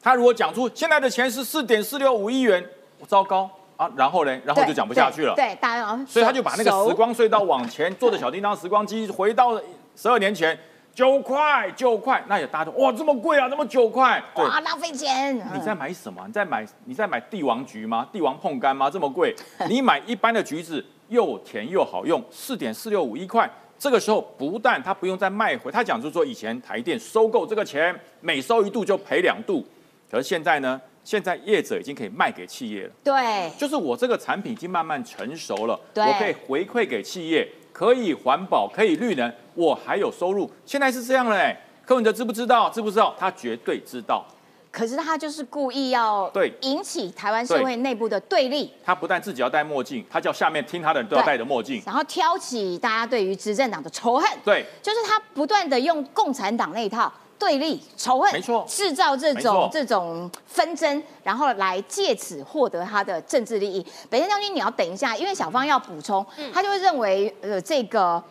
[0.00, 2.64] 他如果讲出现在的钱是四点四六五亿元，
[3.08, 3.90] 糟糕啊！
[3.96, 4.40] 然后呢？
[4.44, 5.34] 然后就讲不下去了。
[5.34, 9.60] 对，对大家所以他就把那个时光隧道往前，坐着小叮当时光机回到
[9.94, 10.58] 十二年前，
[10.94, 14.22] 九块九块，那也大家都哇这么贵啊，那么九块？
[14.34, 15.36] 对，哇浪费钱。
[15.52, 16.22] 你在买什么？
[16.26, 18.08] 你在买你在买帝王橘吗？
[18.10, 18.88] 帝王碰柑吗？
[18.88, 19.34] 这么贵？
[19.68, 23.50] 你买一般的橘子又甜又好用，四点四六五一块。
[23.78, 29.62] 这个时候不但他不用再卖回，他讲就是说以前台电收购这个钱每收一度就赔两度，
[30.10, 30.80] 可是现在呢？
[31.06, 32.90] 现在业者已经可以卖给企业了。
[33.04, 40.50] 对就是我这个产品已经慢慢成熟了，我可以回馈给企业，可以环保，可以绿能，我还有收入。
[40.66, 42.68] 现在是这样嘞，柯文哲知不知道？
[42.70, 43.14] 知不知道？
[43.16, 44.26] 他绝对知道。
[44.72, 51.80] 可是他就是故意要对引起台湾社会内部的对立，他不但自己要戴墨镜，他叫下面听他的人都要戴着墨镜。
[51.86, 54.28] 然后挑起大家对于执政党的仇恨。
[54.44, 63.86] 对，就是他不断的用共产党那一套对立、仇恨，没错制造这种这种纷争，然后来借此获得他的政治利益。
[64.10, 68.22] 北山将军，你要等一下，因为小芳要补充，嗯他就会认为呃这个。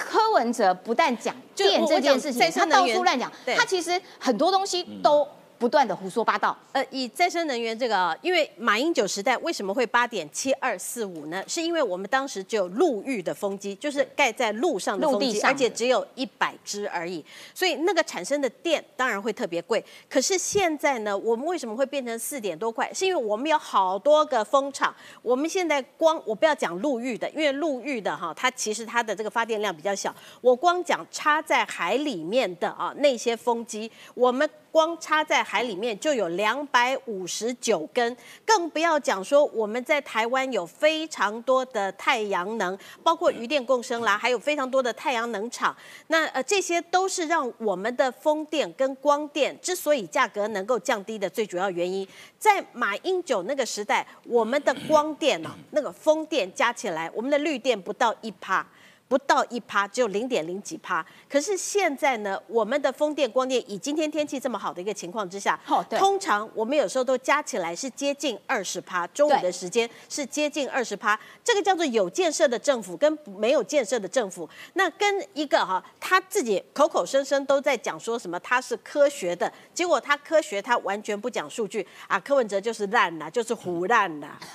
[0.00, 5.26] 柯文哲不但讲电这件事情，他到处乱讲，他其实很多东西都
[5.58, 6.56] 不断的胡说八道。
[6.72, 11.42] 呃，以再生能源这个，因为马英九时代为什么会八点七二四五呢？
[11.46, 19.84] 是因为我们当时只有陆域的风机，就是盖在路上的风机，陆地上的而且只有一百只而已，所以那个产生的电当然会特别贵。
[20.08, 22.92] 可是现在呢，我们为什么会变成四点多块？
[22.94, 34.48] 是因为我们有好多个风场，我们现在光我不要讲陆域的，因为陆域的哈，它其实它的这个发电量比较小，我光讲插在海里面的啊那些风机，我们。
[34.78, 45.76] 光插在海里面就有两百五十九根，更不要讲说我们在台湾有非常多的太阳能，包括余电共生啦，还有非常多的太阳能厂。
[46.06, 52.06] 那呃，这些都是让我们的风电跟光电之所以价格能够降低的最主要原因。
[52.38, 58.64] 在马英九那个时代，我们的光电啊，那个风电加起来，我们的绿电不到一趴。
[59.08, 61.04] 不到一趴，只有零点零几趴。
[61.28, 71.18] 可是现在呢，我们的风电、光电以今天天气这么好的一个情况之下，哦通常我们有时候都加起来是接近二十趴，中午的时间是接近二十趴。
[71.42, 84.38] 这个叫做有建设的政府跟没有建设的政府，那跟一个哈他自己口口声声都在讲说什么他是科学的，结果他科学他完全不讲数据啊，柯文哲就是烂啦，就是胡烂啦。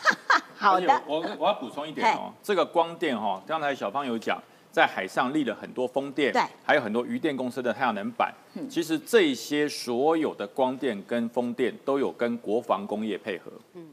[0.56, 4.42] 好的，我我要补充一点哦，这个光电哈、刚才小芳有讲，
[4.74, 8.34] 在海上立了很多风电，对还有很多渔电公司的太阳能板。
[8.68, 13.88] 其实这些所有的光电跟风电都有跟国防工业配合，嗯，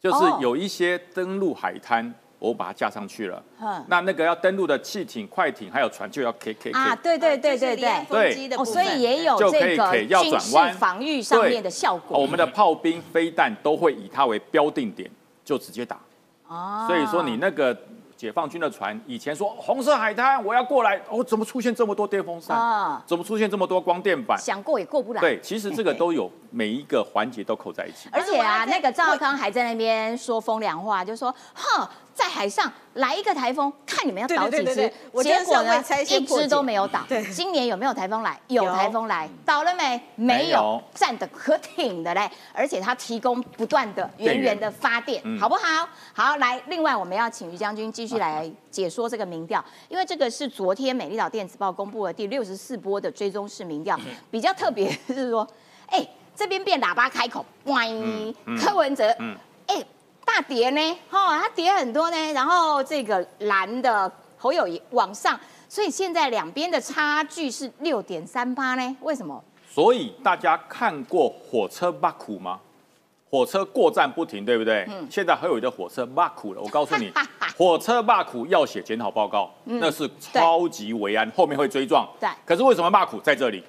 [0.00, 2.12] 就是哦有一些登陆海滩。
[2.42, 7.88] 我把它架上去了嗯，那那个要登陆的汽艇、快艇还有船就要 K K 啊，对对对对对对。
[7.88, 12.18] 哦，风机的所以也有就可这个以可以要军事转弯防御上面的效果。
[12.18, 15.08] 我们的炮兵、飞弹都会以它为标定点，
[15.44, 16.00] 就直接打。
[16.48, 17.72] 哦所以说你那个
[18.22, 22.56] 解放军的船，以前说红色海滩我要过来，哦，怎么出现这么多电风扇？
[22.56, 24.38] 啊怎么出现这么多光电板？
[24.38, 25.20] 想过也过不来。
[25.20, 28.08] 对，其实这个都有每一个环节都扣在一起。
[28.12, 37.00] 而且啊，那个赵康还在那边说风凉话，就说：“哼，在海上来一个台风，看你们要倒几只对对对对对。”我结果呢一只都没有倒。
[37.08, 38.38] 对今年有没有台风来？
[38.48, 40.00] 有有台风来，倒了没？
[40.14, 42.30] 没有，站得可挺的嘞。
[42.52, 45.88] 而且它提供不断的源源的发电，嗯好不好？
[46.12, 53.98] 好，来，另外我们要请于将军继续来解说这个民调，因为这个是昨天美丽岛电子报公布的第六十四波的追踪式民调，
[54.30, 55.46] 比较特别是说，
[55.86, 59.82] 哎，这边变喇叭开口，万一嗯柯文哲，嗯哎，
[60.24, 69.42] 大跌呢，哈、它跌很多呢，然后这个蓝的侯友谊往上，所以现在两边的差距是六点三八呢，为什么？
[69.70, 72.58] 所以大家看过火车巴苦吗？
[73.30, 74.84] 火车过站不停，对不对？
[74.90, 76.60] 嗯现在还有一个火车骂苦了。
[76.60, 77.10] 我告诉你，
[77.56, 82.04] 火车骂苦要写检讨报告，那是超级维安，后面会追撞。
[82.04, 83.64] 嗯对可是为什么骂苦在这里？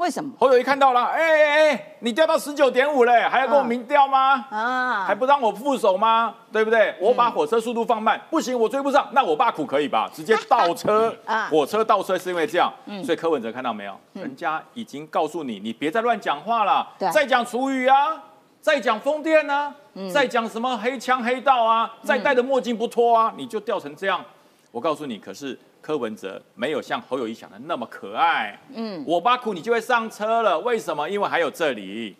[0.00, 0.32] 为什么？
[0.40, 4.46] 侯友谊看到了，哎哎哎，你掉到十九点五嘞，还要跟我嗯民调吗？
[4.50, 6.34] 啊还不让我副手吗？
[6.50, 6.94] 对不对？
[6.98, 10.10] 我把火车速度放慢，不行，我追不上，那我爸苦可以吧？
[10.10, 12.72] 直接倒车 啊，火车倒车是因为这样，
[13.04, 13.94] 所以柯文哲看到没有？
[14.14, 18.22] 人家已经告诉你，你别再乱讲话了对，再讲厨余啊，
[18.62, 19.74] 再讲风电啊，
[20.10, 24.24] 再讲什么黑枪黑道啊，再戴着墨镜不脱啊，你就掉成这样。
[24.72, 28.58] 我告诉你，可是柯文哲没有像侯友谊想的那么可爱。
[28.74, 31.08] 嗯，我巴苦你就会上车了，为什么？
[31.08, 32.16] 因为还有这里，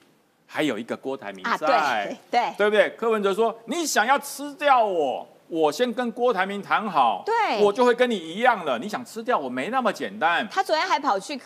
[0.47, 2.17] 还有一个郭台铭啊，在。
[2.31, 2.91] 对对，对不对？
[2.97, 8.79] 柯文哲说：“你想要吃掉我，我先跟郭台铭谈好，对我就会跟你一样了。
[8.79, 10.49] 你想吃掉我没那么简单。
[10.51, 11.41] 他昨天还跑去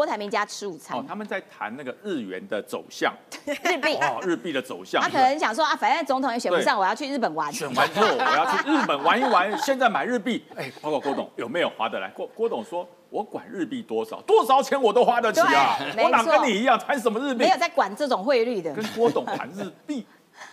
[0.00, 3.12] 郭台铭家吃午餐哦，，他们在谈那个日元的走向，
[3.44, 3.94] 日币。
[3.96, 4.98] 哦，日币的走向。
[5.02, 7.52] 他可能想说啊，反正总统也选不上，我要去日本玩。
[7.52, 9.54] 选完之后，我要去日本玩一玩。
[9.58, 12.08] 现在买日币，哎，包括郭董有没有划得来？
[12.16, 15.76] 郭郭董说：“我管日币多少，多少钱我都花得起啊！
[15.98, 17.50] 我哪跟你一样谈什么日币没？
[17.50, 20.06] 有在管这种汇率的跟，郭董谈日币，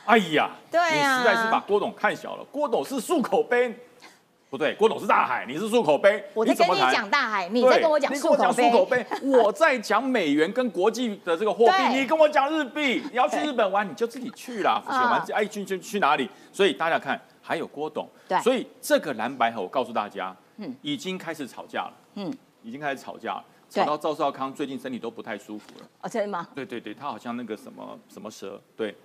[0.04, 2.44] 哎呀，对啊你实在是把郭董看小了。
[2.52, 3.74] 郭董是漱口杯，
[4.50, 9.04] 不对，郭董是大海，你是漱口杯，我在跟你讲大海，你在跟我讲你跟我讲漱口杯。
[9.04, 16.30] 口杯，我在讲美元跟国际的这个货币，你跟我讲日币，你要去日本玩你就自己去啦，嗯选完哎去去去哪里？
[16.54, 22.34] 所以大家看，还有郭董，对所以这个蓝白河，我告诉大家，嗯已经开始吵架了，嗯，
[22.64, 25.86] 已经开始吵架了，对吵到赵少康最近身体都不太舒服了。
[26.04, 26.48] 哦，真的吗？
[26.56, 28.96] 对对对，他好像那个什么什么蛇，对，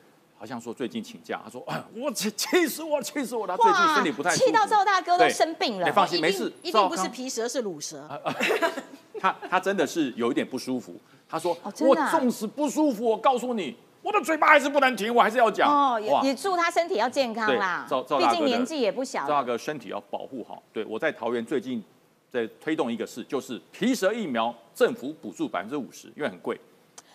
[0.42, 5.92] 好像说最近请假，他说哎，我气 气死我，气死我了，他最近身体不太舒服，气到赵大哥都生病了你。
[5.92, 8.08] 放心，没事，一定不是皮蛇是乳蛇。
[9.20, 10.96] 他他真的是有一点不舒服。
[11.28, 19.28] 他说：“哦我纵使不舒服，我告诉你，我的嘴巴还是不能停，我还是要讲。”哦，也哇，也祝他身体要健康啦对赵，赵毕大哥毕竟年纪也不小了。
[19.28, 20.60] 赵大哥身体要保护好。
[20.72, 21.80] 对我在桃园最近
[22.28, 26.58] 在推动一个事，就是皮蛇疫苗，政府补助百分之五十，因为很贵。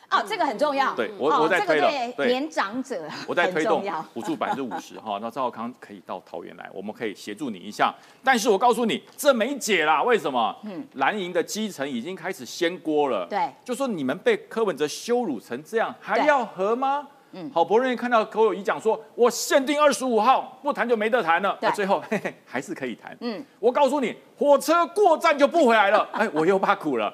[0.09, 0.93] 哦，这个很重要。
[0.95, 7.93] 对我哦我在推了这个对年长者我在推动 补助百分之五十哈，那赵浩康可以到桃园来，我们可以协助你一下。
[8.23, 10.55] 但是我告诉你，这没解啦，为什么？
[10.63, 13.27] 嗯，蓝营的基层已经开始掀锅了。
[13.29, 17.07] 对就说你们被柯文哲羞辱成这样，还要和吗？
[17.33, 23.11] 嗯，好不容易看到柯友谊讲说，我限定二十五号不谈就没得谈了，对那最后嘿嘿还是可以谈。
[23.19, 27.13] 嗯嗯，我告诉你，火车过站就不回来了， 哎，我又怕苦了。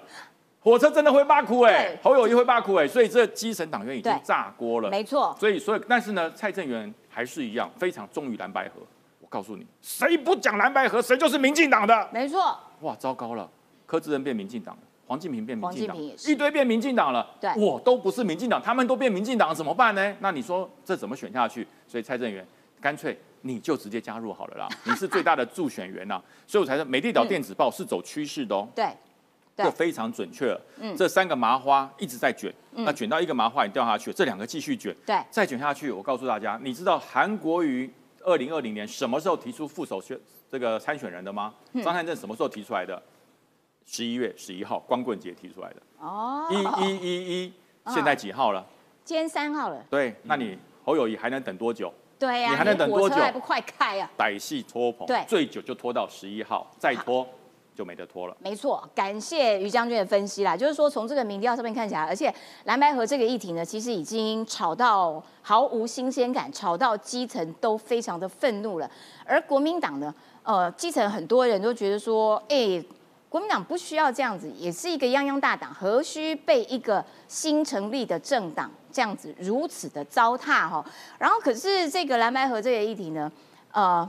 [0.64, 4.89] 火车真的会罢苦哎对，侯友谊会罢苦哎，所以这基层党员已经炸锅了。
[4.89, 5.36] 没错。
[5.38, 8.76] 所以，所以，但是呢，蔡正元还是一样非常忠于蓝白河。
[9.20, 12.09] 我告诉你，谁不讲蓝白河，谁就是民进党的。
[12.14, 13.49] 没错，哇，糟糕了，
[13.86, 17.36] 柯志恩变民进党了，黄进平变民进党一堆变民进党了。
[17.41, 20.16] 对我都不是民进党，他们都变民进党，怎么办呢？
[20.22, 21.68] 那你说这怎么选下去？
[21.88, 22.45] 所以蔡正元
[22.80, 28.66] 干脆你就直接加入好了啦，你是最大的助选员呐，所以我才说美丽岛电子报是走趋势的哦。
[28.74, 28.93] 对，对
[29.56, 30.62] 这非常准确了。
[30.97, 35.91] 这三个麻花一直在卷，那卷到一个麻花你掉下去，这两个继续卷，对再卷下去。
[35.91, 37.91] 我告诉大家，你知道韩国瑜
[38.22, 41.54] 二零二零年什么时候提出副手选这个参选人的吗？
[41.84, 43.01] 张汉正什么时候提出来的？
[43.86, 45.82] 十一月十一号，光棍节提出来的。
[45.99, 47.54] 哦，一一一一，
[47.88, 48.66] 现在几号了？
[49.04, 51.93] 今天三号了，对，那你侯友谊还能等多久？
[52.18, 54.10] 对呀，你还能等多久还不快开啊？
[54.18, 57.28] 歹戏拖棚，对最久就拖到十一号，再拖
[57.76, 58.38] 就没得拖了。
[58.39, 60.55] 没错，感谢于将军的分析啦。
[60.55, 62.34] 就是说，从这个民调上面看起来，而且
[62.65, 68.89] 蓝白河这个议题呢，其实已经吵到毫无新鲜感，吵到基层都非常的愤怒了。
[69.26, 70.13] 而国民党呢，
[70.43, 72.84] 呃，基层很多人都觉得说，哎，
[73.30, 80.86] 国民党不需要这样子，也是一个泱泱大党，何须被一个新成立的政党这样子如此的糟蹋哈？
[81.17, 83.32] 然后，可是这个蓝白河这个议题呢，
[83.71, 84.07] 呃。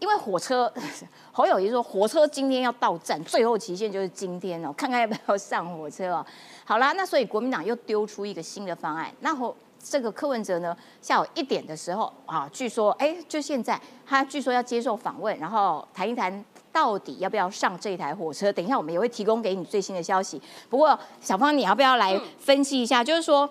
[0.00, 0.72] 因为火车，
[1.30, 6.26] 侯友谊说火车今天要到站，最后期限就是今天哦， 看看要不要上火车哦。
[6.64, 9.12] 好啦，那所以国民党又丢出一个新的方案。
[9.20, 18.50] 那后这个柯文哲呢，下午一点的时候啊，据说哎，就现在他据说要接受访问，然后谈一谈到底要不要上这台火车。
[18.52, 20.40] 等一下我们也会提供给你最新的消息。
[20.68, 23.04] 不过小芳，你要不要来分析一下？
[23.04, 23.48] 就是说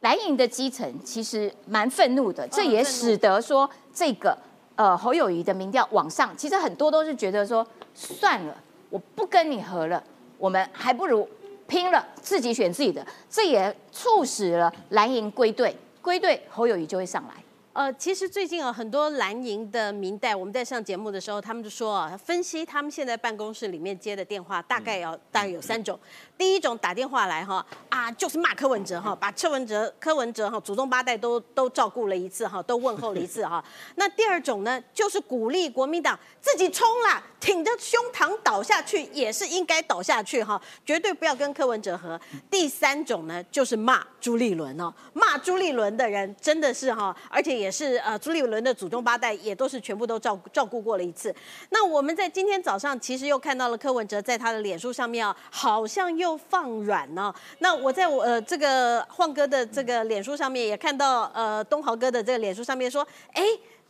[0.00, 4.38] 蓝营的基层其实蛮愤怒的，这也使得说这个。
[4.78, 7.66] 呃，侯友谊的民调往上，其实很多都是觉得说，
[7.96, 8.56] 算了，
[8.90, 10.00] 我不跟你合了，
[10.38, 11.28] 我们还不如
[11.66, 13.04] 拼了，自己选自己的。
[13.28, 17.42] 这也促使了蓝营归队，归队侯友谊就会上来。
[17.78, 25.96] 呃，其实最近啊，很多蓝营的民代，我们在上节目的时候，他们就说啊，分析他们现在办公室里面接的电话，大概要大概有三种。
[26.36, 33.64] 第一种打电话来哈啊，就是骂柯文哲哈，把柯文哲柯文哲哈祖宗八代都都照顾了一次哈，都问候了一次哈。
[33.94, 42.20] 那第二种呢，就是鼓励国民党自己冲啦，挺着胸膛倒下去也是应该倒下去哈，绝对不要跟柯文哲和。
[42.50, 51.34] 第三种呢，就是骂朱立伦哦，骂朱立伦的人真的是哈，而且也也是呃朱立伦的祖宗八代也都是全部都照照顾过了一次。
[51.68, 57.34] 那我们在今天早上其实又看到了柯文哲在他的脸书上面啊，好像又放软呢。
[57.58, 63.42] 那我在我呃这个晃哥的这个脸书上面也看到呃东豪哥的这个脸书上面说，哎。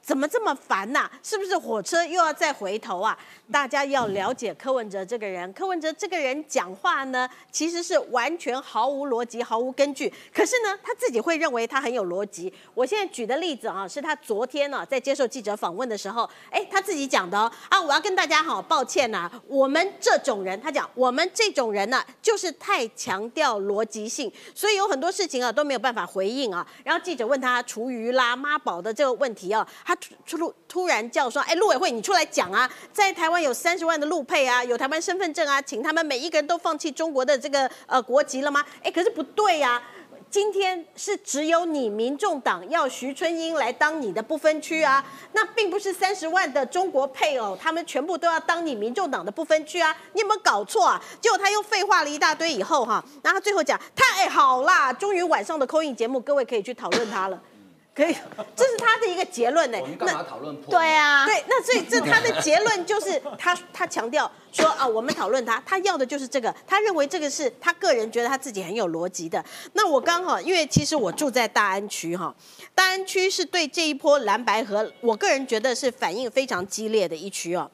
[0.02, 3.16] 怎么这么烦呐、是不是火车又要再回头啊？
[3.52, 10.10] 大家要了解柯文哲这个人，柯文哲这个人讲话呢，其实是完全毫无逻辑、毫无根据。
[10.32, 12.50] 可是呢，他自己会认为他很有逻辑。
[12.72, 17.52] 我现在举的例子啊，是他昨天呢、在接受记者访问的时候，哎，他自己讲的哦。
[17.68, 26.66] 啊，我要跟大家好抱歉呐、我们这种人，他讲我们这种人呢、就是太强调逻辑性，所以有很多事情啊都没有办法回应啊。
[26.82, 29.94] 然后记者问他厨余啦、妈宝的这个问题啊，他
[30.26, 38.64] 出突突然叫说，哎，陆委会你出来讲啊，在台湾有三十万的陆配啊，有台湾身份证啊，请他们每一个人都放弃中国的这个呃国籍了吗？
[38.82, 39.82] 哎，可是不对呀、
[40.30, 51.02] 今天是只有你民众党要徐春英来当你的不分区啊，那并不是三十万的中国配偶，他们全部都要当你民众党的不分区啊，你有没有搞错啊？
[51.20, 57.40] 结果他又废话了一大堆以后哈，然后最后讲太好啦，终于晚上的扣印节目各位可以去讨论他了。
[57.98, 58.14] 可以，
[58.54, 59.78] 这是他的一个结论呢。
[59.80, 60.70] 我们干嘛讨论破？
[60.70, 69.44] 对啊，对，那所以这他的结论就是他他强调说啊，我们讨论他，他要的就是这个，他认为这个是他个人觉得他自己很有逻辑的。
[69.72, 72.32] 那我刚好，因为其实我住在大安区哈，
[72.72, 77.68] 大安区是对这一波蓝白河，我个人觉得是反应非常激烈的一区哦。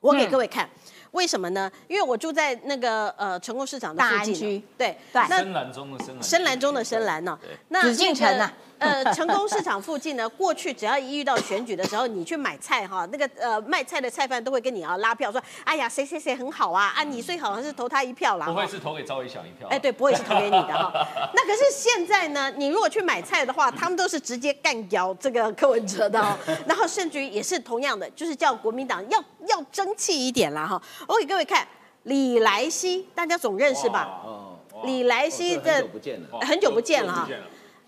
[0.00, 0.68] 我给各位看。
[1.12, 1.70] 为什么呢？
[1.86, 7.38] 因为我住在那个呃成功市场的大附近，安区对，对那深蓝中的深蓝，深蓝中的深蓝呢、
[7.68, 18.46] 那紫禁城啊那个呃，成功市场附近呢，过去只要一遇到选举的时候，你去买菜哈，那个呃卖菜的菜贩都会跟你啊拉票，说，哎呀谁谁谁很好啊，啊你最好是投他一票啦。
[18.46, 19.68] 不会是投给赵一翔一票？
[19.68, 20.92] 哎，对，不会是 投给你的哈。
[21.34, 30.80] 那可是现在呢，你如果去买菜的话，他们都是直接干掉这个柯文哲的哦，然后甚至于也是同样的，就是叫国民党要要争气一点啦哈。
[31.06, 31.66] 我给各位看
[32.02, 34.20] 李来熙，大家总认识吧？
[34.24, 36.28] 哦，李来熙哦这的很久不见了。
[36.40, 37.28] 很久不见了哈。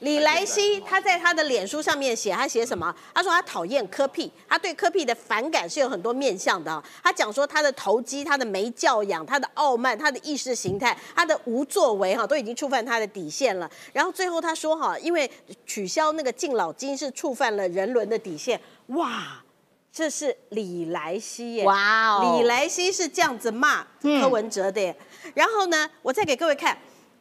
[0.00, 2.94] 李莱西他在他的脸书上面写，他写什么？
[3.14, 6.84] 他说他讨厌科屁，他对科屁的反感是有很多面向的、哦。
[7.02, 13.70] 他讲说他的投机、他的没教养、他的傲慢、他的意识形态、他的无作为哈，都已经触犯他的底线了。
[13.94, 15.30] 然后最后他说哈，因为
[15.64, 18.60] 取消那个敬老金是触犯了人伦的底线。
[18.88, 19.42] 哇，
[19.90, 21.64] 这是李莱西耶！
[21.64, 24.94] 哇哦李莱西是这样子骂柯文哲的耶。
[25.32, 26.76] 然后呢，我再给各位看。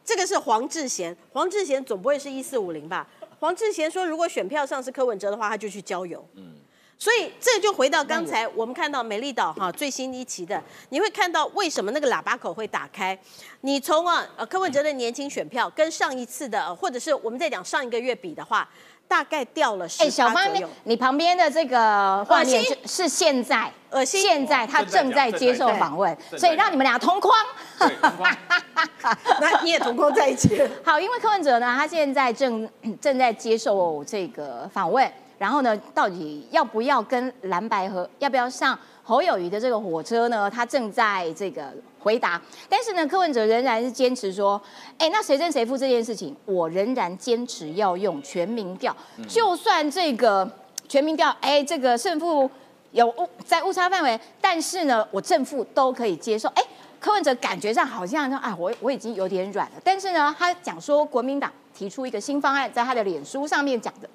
[0.06, 3.06] 这个是黄志贤，黄志贤总不会是一四五零吧？
[3.40, 6.24] 黄志贤说，如果选票上是柯文哲的话，他就去郊游。
[6.36, 6.54] 嗯，
[6.96, 13.18] 所以这就回到刚才我们看到美丽岛哈最新一期的，你会看到为什么那个喇叭口会打开。
[13.62, 18.66] 你从啊呃柯文哲的年轻选票跟上一次的，呃或者是我们在讲上一个月比的话，
[19.08, 20.68] 大概掉了十哎，小芳左右，。
[20.84, 27.34] 你旁边的这个画面是现在，恶心现在他正在接受访问，所以让你们俩同框。
[27.78, 28.36] 对，同框
[29.40, 30.60] 那你也同框在一起。
[30.84, 32.68] 好，因为柯文哲呢，他现在正
[33.00, 40.50] 正在接受这个访问，然后呢，到底要不要跟蓝白和，要不要上侯友谊的这个火车呢？
[40.50, 44.60] 他正在这个回答，但是呢，柯文哲仍然是坚持说，
[44.98, 48.94] 哎，那谁胜谁负这件事情，我仍然坚持要用全民调，
[49.28, 50.50] 就算这个
[50.88, 52.50] 全民调，哎，这个胜负
[52.90, 56.62] 有误在误差范围，但是呢，我正负都可以接受，哎。
[56.98, 64.08] 柯文哲感觉上好像说啊，我我已经有点软了，但是呢，他讲说国民党提出一个新方案，在他的脸书上面讲的，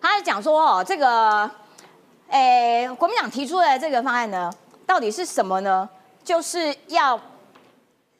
[0.00, 1.48] 他是讲说哦，这个，
[2.28, 4.52] 诶，国民党提出的这个方案呢，
[4.86, 5.88] 到底是什么呢？
[6.22, 7.18] 就是要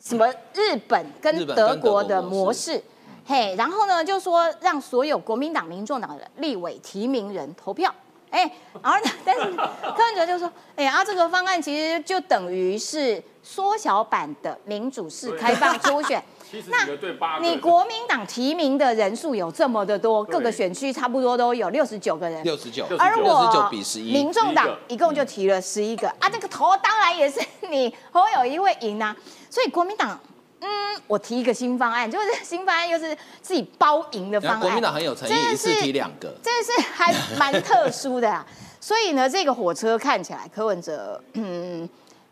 [0.02, 2.82] 什么日本跟德国的模模式，
[3.26, 7.94] 嘿，然后呢，就说让所有国民党、民众党的立委提名人投票。
[8.30, 8.50] 哎，
[8.82, 9.10] 然后呢？
[9.24, 16.22] 但是柯文哲就说：“哎呀，啊，这个方案其实就等于是缩小版的民主式开放初选。
[16.50, 29.14] 七十几个对八个，你国民党提名的人数有这么的多，各个选区差不多都有六十九个人，六十九，而我六十九比十一，民众党一共就提了十一个啊，这个头当然也是你侯友谊会赢啊，
[29.50, 30.18] 所以国民党。
[30.60, 34.60] 嗯，我提一个新方案，就是新方案又是自己包赢的方案。
[34.60, 36.34] 国民党很有诚意，一次是提两个。
[36.42, 38.44] 真的是还蛮特殊的啊。
[38.80, 41.88] 所以呢，这个火车看起来柯文哲，嗯，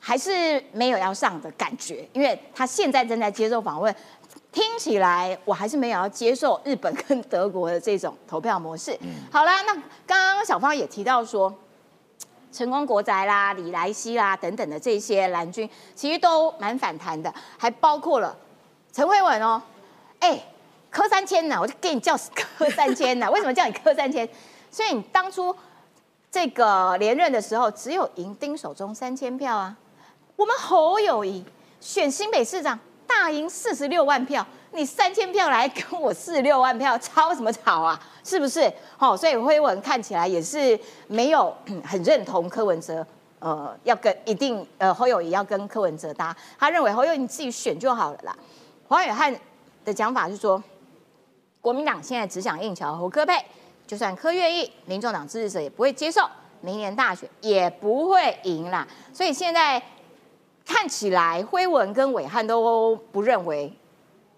[0.06, 3.92] 还是没有要上的感觉，因为他现在正在接受访问。
[4.52, 8.96] 听起来我还是没有要接受日本跟德国的这种投票模式。
[9.32, 9.74] 好啦，那
[10.06, 11.52] 刚刚小芳也提到说，
[12.52, 18.36] 成功国宅啦、李莱西啦等等的这些蓝军，其实都蛮反弹的，还包括了
[18.92, 19.60] 陈慧文哦，
[20.20, 20.40] 哎，
[20.88, 22.16] 柯三千呢，我就给你叫
[22.56, 24.26] 柯三千呢， 为什么叫你柯三千？
[24.70, 25.54] 所以你当初
[26.30, 29.76] 这个连任的时候，只有赢丁守中三千票啊。
[30.36, 31.42] 我们侯友谊
[31.80, 37.98] 选新北市长大赢四十六万票，你三千票来跟我四十六万票，吵什么吵啊？
[38.22, 38.70] 是不是？
[38.98, 43.06] 好、所以辉文看起来也是没有很认同柯文哲，
[43.38, 48.36] 呃，要跟一定呃侯友谊要跟柯文哲搭，他认为侯友谊你自己选就好了啦。
[48.88, 49.34] 黄远汉
[49.84, 50.62] 的讲法是说，
[51.62, 53.42] 国民党现在只想硬桥侯科配，
[53.86, 56.28] 就算柯愿意，民众党支持者也不会接受，
[56.60, 58.86] 明年大选也不会赢啦。
[59.14, 59.80] 所以现在
[60.66, 63.72] 看起来，辉文跟伟汉都不认为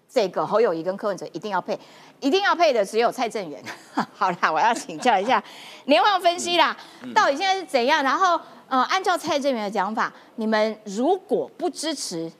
[0.07, 1.77] 这个侯友谊跟柯文哲一定要配，
[2.19, 3.61] 一定要配的只有蔡正元。
[4.13, 5.43] 好啦，我要请教一下
[5.85, 6.77] 连环分析啦，
[7.15, 8.03] 到底现在是怎样？
[8.03, 12.31] 然后呃，按照蔡正元的讲法，你们如果不支持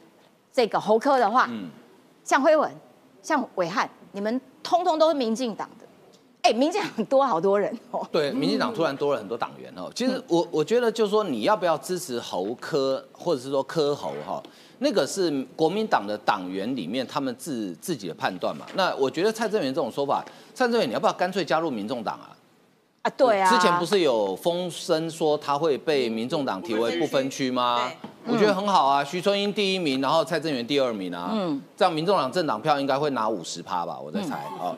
[0.53, 1.69] 这个侯科的话，嗯
[2.23, 2.71] 像辉文、
[3.23, 5.85] 像伟汉，你们通通都是民进党的。
[6.41, 8.07] 哎，民进党多好多人哦。
[8.11, 9.91] 对，民进党突然多了很多党员哦。
[9.93, 14.41] 其实我我觉得就是说，你要不要支持侯科，或者是说科侯哈，
[14.79, 18.65] 那个是国民党的党员里面他们自自己的判断嘛。
[18.75, 20.23] 那我觉得蔡正元这种说法，
[20.53, 22.31] 蔡正元你要不要干脆加入民众党啊？
[23.01, 23.49] 啊，对啊。
[23.49, 27.91] 之前不是有风声说他会被民众党提为不分区吗？
[28.25, 34.75] 我觉得很好啊，徐春英第一名，然后蔡正元第二名啊，嗯这样民众党政党票应该会拿五十趴吧，我在猜哦。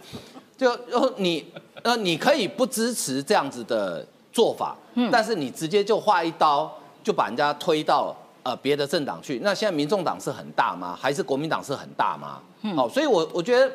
[0.61, 1.43] 就呃你
[1.81, 6.71] 呃你可以不支持这样子的做法，嗯但是你直接就划一刀，
[7.03, 9.39] 就把人家推到呃别的政党去。
[9.43, 10.95] 那现在民众党是很大吗？
[11.01, 12.39] 还是国民党是很大吗？
[12.75, 13.71] 好、所以我我觉得。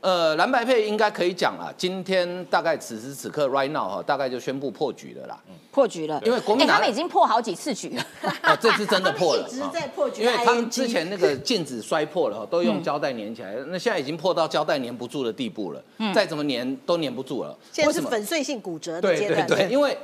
[0.00, 1.74] 呃，蓝白配应该可以讲了。
[1.76, 5.40] 今天大概此时此刻，right now 哈，大概就宣布破局了啦。
[5.78, 8.04] 破局了，因为国民党哎他们已经破好几次局了。
[8.42, 15.80] 哦，这次真的破了一直啊在破局因为他们之前那个镜子摔破了， 都用胶带粘起来，那现在已经破到胶带粘不住的地步了，
[16.12, 17.56] 再怎么粘都粘不住了。
[17.70, 17.92] 现在？
[17.92, 19.46] 是粉碎性骨折的阶段。
[19.46, 19.96] 对对，因为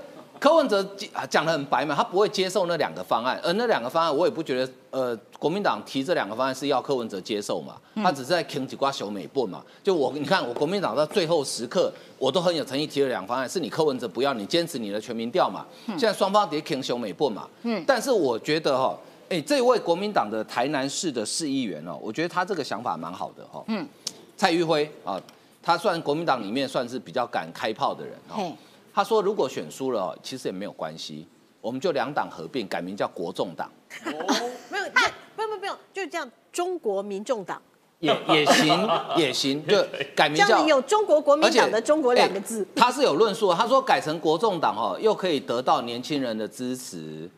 [0.44, 0.86] 柯文哲
[1.30, 9.64] 讲的很白嘛，他不会接受那两个方案，而那两个方案我也不觉得，呃，国民党提这两个方案是要柯文哲接受嘛，他只是在啃几瓜小美棍嘛。
[9.82, 15.64] 就我你看，我国民党到最后时刻，我都很有诚意提了两个方案，是你柯文哲不要，你坚持你的全民调嘛。
[15.86, 17.48] 现在双方得啃小美棍嘛。
[17.62, 18.94] 嗯，但是我觉得哈、
[19.30, 23.88] 哎，这位国民党的台南市的市议员哦，我觉得他这个想法蛮好的哈、嗯，
[24.36, 25.18] 蔡玉辉啊，
[25.62, 28.52] 他算国民党里面算是比较敢开炮的人哦。
[28.94, 31.26] 嘿，他说如果选输了哦，其实也没有关系，
[31.60, 33.68] 我们就两党合并，改名叫国众党，
[34.70, 35.00] 没有，这
[35.34, 36.30] 不不不用，就这样。
[36.52, 37.60] 中国民众党
[37.98, 39.84] 也也行也行，就
[40.14, 47.28] 改名叫有中国国民党的“中国”两个哎字，他是有论述，他说改成国众党哦，又可以得到年轻人的支持。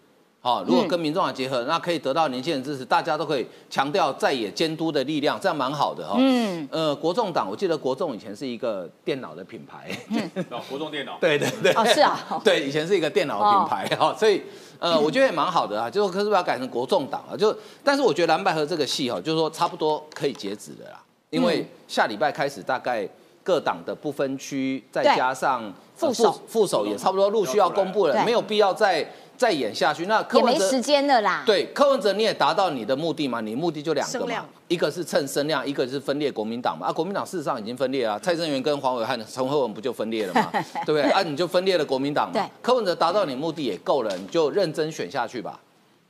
[0.47, 9.91] 好、如果跟民众党结合，那可以得到年轻人支持，大家都可以强调在野监督的力量，这样蛮好的哈、嗯，呃，国众党，我记得国众以前是一个电脑的品牌，
[10.49, 14.41] 哦，国众电脑，对对对，哦是啊 对，以前是一个电脑品牌哈、所以
[14.79, 21.67] 呃，我觉得也蛮好的啊，就是可是把它改成国众党啊，就但是我觉得蓝白河这个戏哈、就是说差不多可以截止的啦，因为嗯。
[21.89, 23.09] 下礼拜开始大概
[23.45, 25.63] 各党的不分区，再加上
[26.01, 26.41] 呃副手。
[26.49, 28.25] 副手也差不多陆续要公布了，对。
[28.25, 30.07] 没有必要再再演下去。
[30.07, 33.41] 那柯文哲也没时间了啦。，对柯文哲你也达到你的目的嘛？
[33.41, 36.89] 你目的就两个嘛，一个是蹭声量，一个是分裂国民党嘛。
[36.89, 40.51] 啊，国民党事实上已经分裂了，蔡正元跟黄伟汉、陈慧文不就分裂了吗？
[40.85, 41.03] 对不对？
[41.11, 42.51] 啊，你就分裂了国民党对嘛。
[42.63, 45.61] 柯文哲达到你目的也够了，你就认真选下去吧。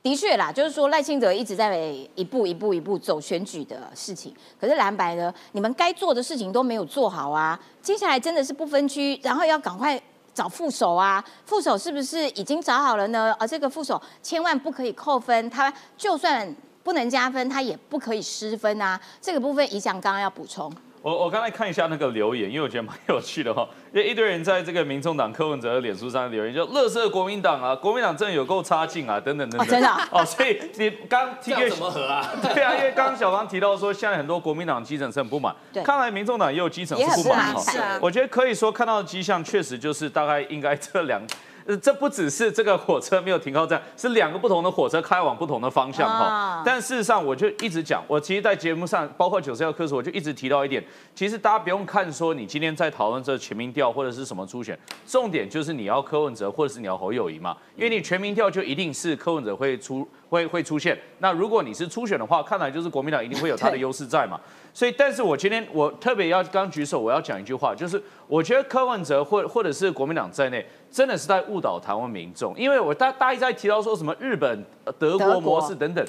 [0.02, 7.58] 的确啦，就是说赖清德一直在一步一步一步走选举的事情，可是蓝白呢，你们该做的事情都没有做好啊。
[7.82, 10.00] 接下来真的是不分区，然后要赶快
[10.36, 13.34] 找副手啊，副手是不是已经找好了呢？
[13.40, 19.00] 而这个副手千万不可以扣分，他就算不能加分，他也不可以失分啊。
[19.18, 20.70] 这个部分宜翔刚刚要补充。
[21.06, 29.64] 我我刚才看一下那个留言，因为我觉得蛮有趣的哈， 因为一堆人在这个民众党柯文哲的脸书上留言，就乐色国民党啊，国民党真的有够差劲啊，等等等等。
[29.64, 32.28] 哦真的啊哦，所以你刚 K 样怎么合啊？
[32.42, 35.54] 对啊，因为刚刚小芳提到说，现在很多国民党基层是很不满，
[35.84, 37.52] 看来民众党也有基层是不满哈。
[37.52, 41.22] 不满是啊我觉得可以说看到的迹象，确实就是大概应该这两。
[41.66, 46.24] 呃，这不只是这个火车没有停靠站，是两个不同的火车开往不同的方向哈。
[46.24, 50.82] 啊但事实上，我就一直讲，我其实，在节目上，包括九十六课时，我就一直提到一点，
[51.14, 60.96] 其实大家不用看说你今天在讨论这全民调或者是什么初选，重点就是你要柯文哲或者是你要侯友谊嘛，因为你全民调就一定是柯文哲会出会会出现。
[61.18, 64.40] 那如果你是初选的话，看来就是国民党一定会有他的对优势在嘛。
[64.72, 70.66] 所以，但是我今天我特别要刚举手，我要讲一句话，就是我觉得柯文哲或或者是国民党在内，
[70.96, 76.02] 真的是在误导台湾民众，因为我大大家一直在提到说什么日本、呃德国德国模式等等，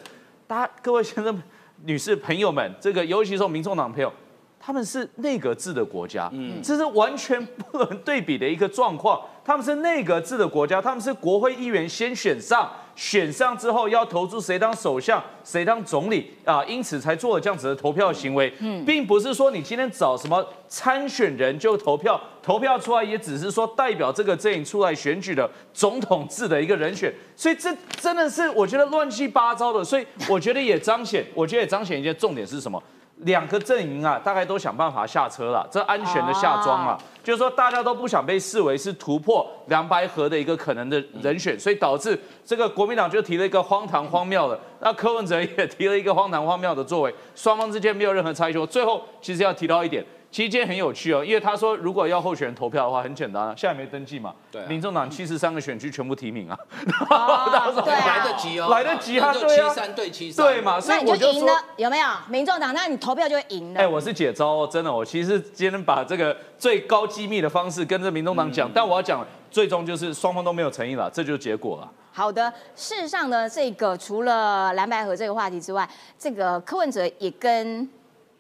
[0.48, 1.44] 大家各位先生、
[1.84, 4.10] 女士、朋友们，这个尤其是民众党朋友，
[4.58, 9.20] 他们是内阁制的国家，嗯，这是完全不能对比的一个状况。
[9.44, 27.72] 他们是内阁制的国家，他们是国会议员先选上，选上之后要投出谁当首相、谁当总理啊，因此才做了这样子的投票行为，嗯，并不是说你今天找什么参选人就投票，投票出来也只是说代表这个阵营出来选举的总统制的一个人选，所以这
[28.02, 32.82] 真的是我觉得乱七八糟的，所以我觉得也彰显，我觉得也彰显一件重点是什么？
[33.22, 48.66] 两个阵营啊，大概都想办法下车了，这安全的下庄啊，就是说大家都不想被视为是突破梁白河的一个可能的人选，所以导致这个国民党就提了一个荒唐荒谬的，那柯文哲也提了一个荒唐荒谬的作为，双方之间没有任何差异。
[48.68, 50.06] 最后其实要提到一点。
[50.30, 54.66] 其实今天很有趣哦，因为他说如果要候选人投票的话，很简单啊，现在没登记嘛，对啊。
[54.68, 56.60] 民众党七十三个选区全部提名啊，
[57.10, 58.06] 哦对啊。
[58.06, 59.70] 来得及哦，来得及啊就对啊。
[59.70, 62.08] 七三对七三，对嘛，所那以我就说你就赢了，有没有？
[62.30, 63.80] 民众党，那你投票就会赢了。
[63.80, 71.90] 哎、我是解招哦，真的，我其实今天把这个最高机密的方式跟这民众党讲，但我要讲，最终就是双方都没有诚意了，这就是结果了。
[72.12, 77.88] 好的，事实上呢，这个除了蓝白河这个话题之外，这个柯文哲也跟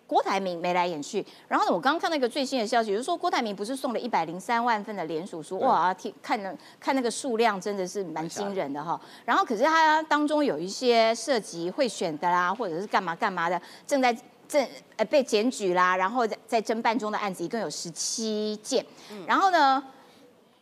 [0.07, 1.23] 郭台铭眉来眼去。
[1.47, 8.99] 然后呢，我刚刚看到一个最新的消息，就是说郭台铭不是送了一百零三万份的联署书，对哇，听看了看那个数量真的是蛮惊人的哈。
[9.25, 14.17] 然后可是他当中有一些涉及贿选的啦，或者是干嘛干嘛的，正在。
[14.49, 18.81] 正呃被检举啦，然后在在侦办中的案子一共有十七件，
[19.27, 19.83] 然后呢，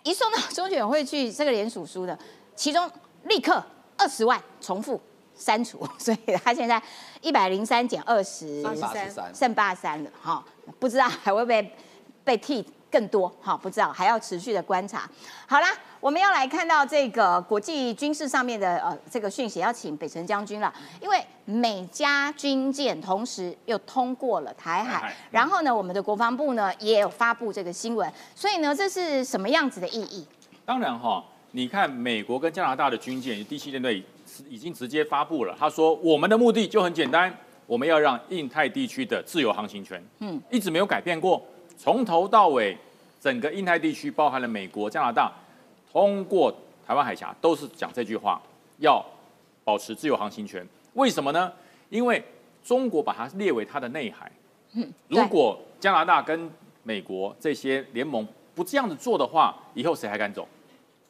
[0.02, 2.18] 一送到中选会去这个联署书的，
[2.56, 2.90] 其中
[3.26, 3.64] 立刻
[3.96, 5.00] 二十万重复
[5.36, 6.82] 删除， 所以他现在
[7.22, 10.44] 一百零三减二十，八十三，剩八十三了哈，
[10.80, 11.72] 不知道还会不会
[12.24, 15.10] 被替更多哈，不知道还要持续的观察。
[15.48, 15.68] 好啦，
[16.00, 30.26] 我们要来看到这个国际军事上面的呃这个讯息，要请北辰将军了，因为美加军舰同时又通过了台海台海，然后呢，我们的国防部呢也有发布这个新闻，所以呢，这是什么样子的意义？
[30.64, 34.04] 当然哈，你看美国跟加拿大的军舰第七舰队
[34.50, 41.42] 已经直接发布了，他说我们的目的就很简单，我们要让印太地区的自由航行权，嗯嗯，一直没有改变过，
[41.78, 42.78] 从头到尾，
[43.20, 45.32] 整个印太地区包含了美国、加拿大，
[45.92, 46.54] 通过
[46.86, 48.42] 台湾海峡都是讲这句话，
[48.80, 49.04] 要
[49.64, 50.66] 保持自由航行权。
[50.94, 51.52] 为什么呢？
[51.90, 52.24] 因为
[52.64, 54.32] 中国把它列为它的内海，
[54.74, 56.50] 嗯如果加拿大跟
[56.84, 60.48] 美国这些联盟不这样子做的话，以后谁还敢走？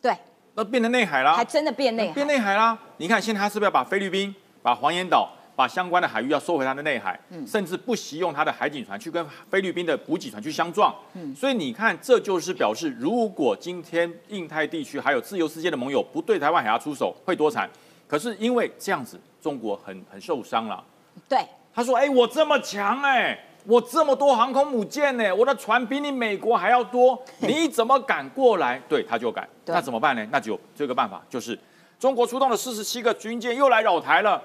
[0.01, 0.13] 对，
[0.55, 2.77] 那变成内海啦还，真的变内海变内海啦。
[2.97, 10.93] 你看现在他是不是要把菲律宾、把黄岩岛把相关的海域要收回它的内海，甚至不惜用它的海警船去跟菲律宾的补给船去相撞。
[11.13, 17.69] 嗯所以你看，这就是表示，如果今天印太地区还有自由世界的盟友不对台湾海峡出手，会多惨。
[18.07, 20.83] 可是因为这样子，中国很很受伤了。
[21.27, 23.37] 对，他说：“哎，我这么强哎，
[23.67, 29.47] 我这么多航空母舰呢，我的船比你美国还要多， 你怎么敢过来？”对，他就敢。
[29.65, 30.25] 那怎么办呢？
[30.31, 31.57] 那就这个办法，就是
[31.99, 34.41] 中国出动了四十七个军舰又来扰台了。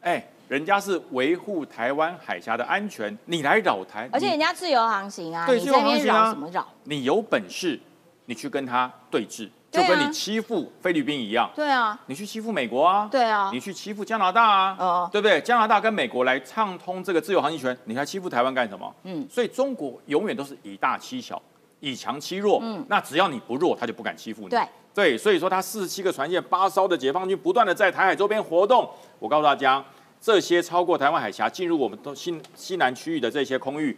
[0.00, 6.66] 哎，人家是维护台湾海峡的安全，你来扰台，而且人家自由航行啊，对自由航行啊扰什么扰？
[6.84, 7.78] 你有本事，
[8.26, 11.50] 你去跟他对峙，就跟你欺负菲律宾一样。
[11.54, 13.08] 对啊，你去欺负美国啊？
[13.10, 14.76] 对啊你去欺负加拿大啊？
[14.78, 15.40] 哦对不对？
[15.40, 18.92] 加拿大跟美国来畅通这个自由航行权，你还欺负台湾干什么？
[19.04, 21.40] 嗯嗯，所以中国永远都是以大欺小，
[21.78, 22.58] 以强欺弱。
[22.62, 24.48] 嗯，那只要你不弱，他就不敢欺负你。
[24.48, 24.60] 对
[24.92, 28.90] 对，所以说他四十七个船舰，八艘的解放军不断的在台海周边活动。
[29.20, 29.82] 我告诉大家，
[30.20, 33.96] 这些超过台湾海峡进入我们东西西南区域的这些空域，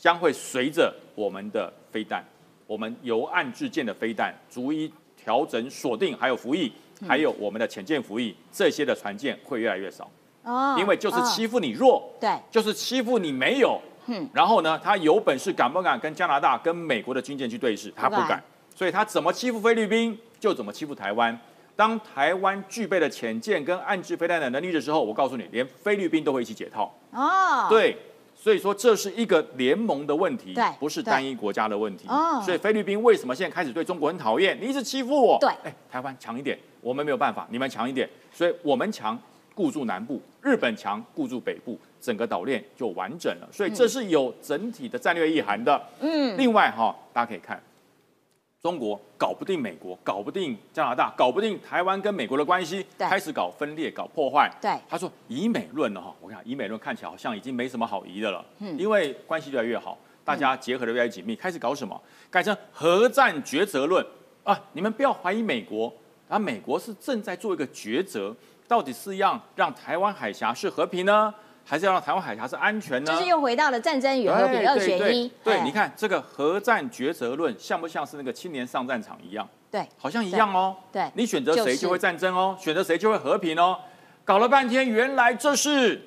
[0.00, 2.24] 将会随着我们的飞弹，
[2.70, 6.72] 我们由岸至舰的飞弹，逐一调整锁定，还有服役，
[7.04, 10.08] 还有我们的潜舰服役，这些的船舰会越来越少，
[10.44, 13.80] 哦因为就是嗯欺负你弱，对，就是欺负你没有。
[14.06, 17.92] 嗯然后呢，他有本事敢不敢跟加拿大、跟美国的军舰去对视？
[17.96, 21.36] 他不不敢敢，所以他怎么欺负菲律宾，就怎么欺负台湾。
[21.74, 26.94] 当台湾具备了潜舰跟岸置飞弹的能力的时候，我告诉你，连菲律宾都会一起解套。
[27.10, 27.96] 哦，对，
[28.42, 32.40] 所以说这是一个联盟的问题对，不是单一国家的问题哦。
[32.42, 34.58] 所以菲律宾为什么现在开始对中国很讨厌？
[34.58, 35.36] 你一直欺负我。
[35.38, 39.18] 对哎，台湾强一点，我们没有办法，你们强一点，所以我们强
[39.54, 43.48] 固住南部，日本强固住北部，整个岛链就完整了。
[43.52, 45.78] 所以这是有整体的战略意涵的。
[46.00, 47.62] 嗯，另外哈，大家可以看，
[48.62, 53.08] 中国搞不定美国，搞不定加拿大，搞不定台湾跟美国的关系，对。
[53.08, 54.50] 开始搞分裂、搞破坏。
[54.60, 54.70] 对。
[54.86, 61.98] 他说以美论呢哈，我看以美论看起来好像已经没什么好疑的了，嗯，因为关系越来越好，大家结合的越来越紧密，开始搞什么？
[62.30, 64.04] 改成核战抉择论。
[64.42, 64.58] 啊！
[64.72, 65.92] 你们不要怀疑美国，
[66.28, 68.34] 啊，美国是正在做一个抉择，
[68.66, 71.32] 到底是要让台湾海峡是和平呢，
[71.64, 73.12] 还是要让台湾海峡是安全呢？
[73.12, 75.30] 就是又回到了战争与和平二选一。
[75.44, 79.48] 对，哎你看这个核战抉择论像不像是那个青年上战场一样？
[79.70, 80.76] 对好像一样哦。
[80.90, 83.78] 对对你选择就是谁就会战争哦，选择谁就会和平哦。
[84.24, 86.00] 搞了半天，原来这是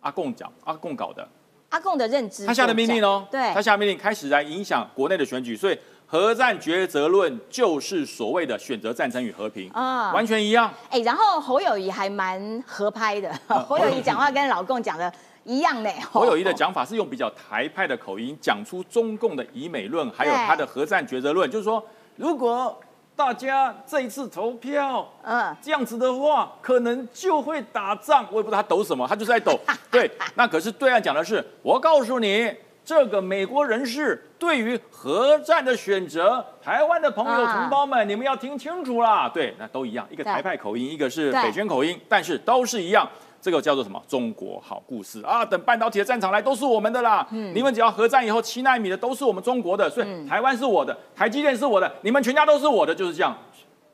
[0.00, 1.26] 阿贡讲，阿贡搞的，
[1.70, 3.26] 阿贡的认知，他下的命令哦。
[3.30, 5.78] 对他下命令开始来影响国内的选举，所以
[6.10, 10.72] 核战抉择论就是所谓的选择战争与和平，啊完全一样。
[10.88, 15.12] 哎，然后侯友谊还蛮合拍的， 侯友谊讲话跟老共讲的
[15.44, 15.90] 一样呢。
[16.10, 21.84] 侯友谊的讲法是用比较台派的口音讲出中共的以美论，还有他的核战抉择论，就是说，
[22.16, 22.80] 如果
[23.14, 28.24] 大家这一次投票，嗯，这样子的话，可能就会打仗。
[28.30, 29.58] 我也不知道他抖什么，他就是在抖。
[29.90, 32.50] 对，那可是对岸讲的是，我告诉你，
[32.82, 39.28] 这个美国人士对于核战的选择，台湾的朋友、啊同胞们，你们要听清楚啦。
[39.28, 43.08] 对，那都一样，一个台派口音，一个是北宣口音，但是都是一样。
[43.40, 44.02] 这个叫做什么？
[44.08, 45.44] 中国好故事啊！
[45.44, 47.24] 等半导体的战场来，都是我们的啦。
[47.30, 53.36] 嗯你们只要核战以后，七纳米的都是我们中国的，所以台湾是我的，台积电是我的，你们全家都是我的，就是这样。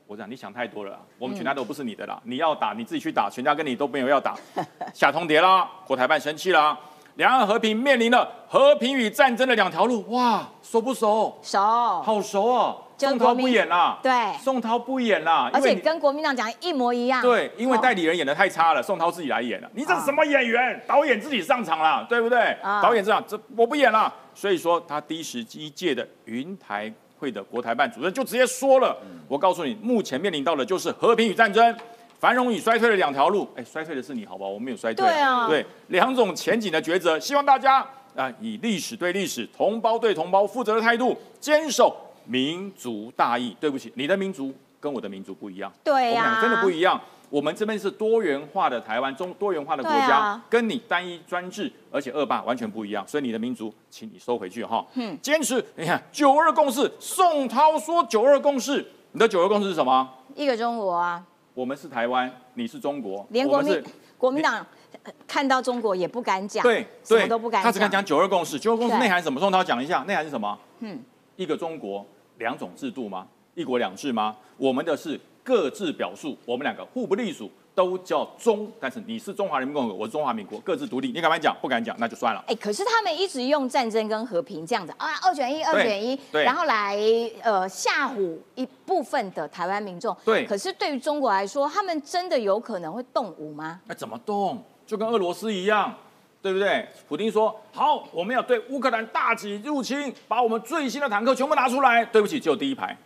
[0.07, 4.34] 我讲你想太多了，我们全家都不是你的啦，你要打你自己去打，全家跟你都没有要打，
[4.95, 6.78] 下通牒啦，国台办生气啦，
[7.17, 11.39] 两岸和平面临了和平与战争的两条路，哇，熟不熟？
[11.43, 11.59] 熟，
[12.03, 14.12] 好熟哦，就宋涛不演啦，对
[14.43, 17.23] 宋涛不演啦，而且跟国民党讲一模一样。
[17.23, 19.71] 对，因为哦代理人演的太差了，宋涛自己来演了。
[19.75, 20.83] 你这是什么演员？
[20.89, 22.41] 导演自己上场了，对不对？
[22.62, 24.12] 啊导演这样，这我不演了。
[24.35, 28.97] 所以说，他第十一届的云台会的国台办主任就直接说了
[29.29, 31.77] ：“我告诉你，目前面临到的就是和平与战争。”
[32.25, 34.49] 繁荣与衰退的两条路，哎，衰退的是你，好不好？
[34.49, 35.05] 我们没有衰退。
[35.07, 41.95] 对啊对，两种前景的抉择，希望大家啊、以历史对历史、同胞对同胞负责的态度，坚守
[42.25, 43.55] 民族大义。
[43.61, 44.51] 对不起，你的民族
[44.81, 45.70] 跟我的民族不一样。
[45.85, 46.99] 对呀我们俩真的不一样。
[47.29, 53.07] 我们这边是多元化的台湾，中多元化的国家，啊跟你单一专制而且恶霸完全不一样。
[53.07, 54.83] 所以你的民族，请你收回去哈。
[54.95, 55.62] 嗯，坚持。
[55.77, 60.09] 你看九二共识，宋涛说九二共识，你的九二共识是什么？
[60.35, 61.22] 一个中国啊，
[61.55, 63.82] 我们是台湾，你是中国，连国民
[64.18, 64.66] 国民党
[65.05, 68.59] 呃看到中国也不敢讲，对什么，都不敢他只敢讲九二共识。
[68.59, 69.38] 九二共识对内涵是什么？
[69.38, 70.59] 宋涛讲一下，内涵是什么？
[70.80, 71.00] 嗯，
[71.36, 72.05] 一个中国，
[72.38, 73.28] 两种制度吗？
[73.55, 74.36] 一国两制吗？
[74.57, 81.09] 我们的是各自表述，我们两个互不隶属，都叫中，但是你是中华人民共和国，我是中华民国，各自独立。
[81.09, 81.57] 你敢不敢讲？
[81.61, 82.43] 不敢讲，那就算了。
[82.47, 86.97] 哎，可是他们一直用战争跟和平这样子啊，二选一，二选一，对然后来
[87.43, 90.16] 呃吓唬一部分的台湾民众。
[90.25, 93.81] 对可是对于中国来说，他们真的有可能会动武吗？
[93.87, 94.62] 那怎么动？
[94.87, 95.93] 就跟俄罗斯一样，
[96.41, 96.87] 对不对？
[97.09, 102.05] 普京说好，我们要对乌克兰大举入侵，把我们最新的坦克全部拿出来。
[102.05, 102.97] 对不起，只有第一排，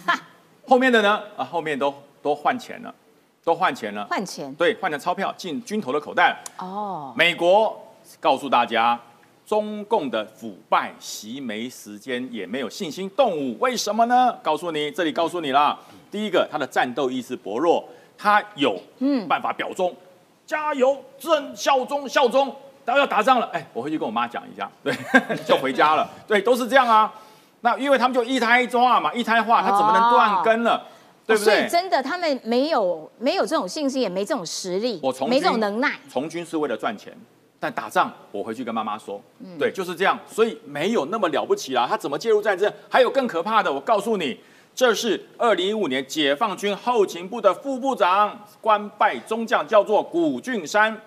[0.68, 1.22] 后面的呢？
[1.36, 2.94] 啊，后面都都换钱了，
[3.44, 6.64] 都换钱了，换钱对，换成钞票进军头的口袋了。
[6.64, 7.76] 哦，美国
[8.20, 8.98] 告诉大家，
[9.44, 14.32] 中共的腐败习没时间，也没有信心动武，为什么呢？
[14.42, 15.76] 告诉你，这里告诉你啦。
[16.10, 17.84] 第一个，他的战斗意识薄弱，
[18.16, 19.92] 他有嗯办法表忠，
[20.46, 22.54] 加油，正效忠效忠。
[22.84, 24.94] 大家要打仗了，哎，我回去跟我妈讲一下，对，
[25.46, 27.12] 就回家了，对，都是这样啊。
[27.60, 30.84] 那因为他们就一胎抓嘛，一胎化，他怎么能断根了？
[31.32, 31.70] 对不对哦所以？
[31.70, 35.98] 真的他们没有没有这种信心，也没这种实力，我从没这种能耐。
[36.10, 37.12] 从军是为了赚钱，
[37.58, 41.86] 但打仗我回去跟妈妈说，嗯对，就是这样，所以没有那么了不起啦。
[41.88, 42.72] 他怎么介入战争？
[42.88, 44.38] 还有更可怕的，我告诉你，
[44.74, 51.00] 这是二零一五年解放军后勤部的副部长，官拜中将，叫做古俊山，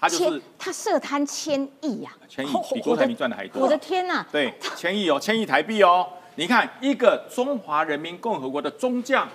[0.00, 3.62] 他就是他涉贪千亿呀、千亿哦比郭台铭赚的还多。
[3.62, 6.06] 我的天呐、对，千亿哦，千亿台币哦。
[6.38, 9.26] 你看，一个中华人民共和国的中将，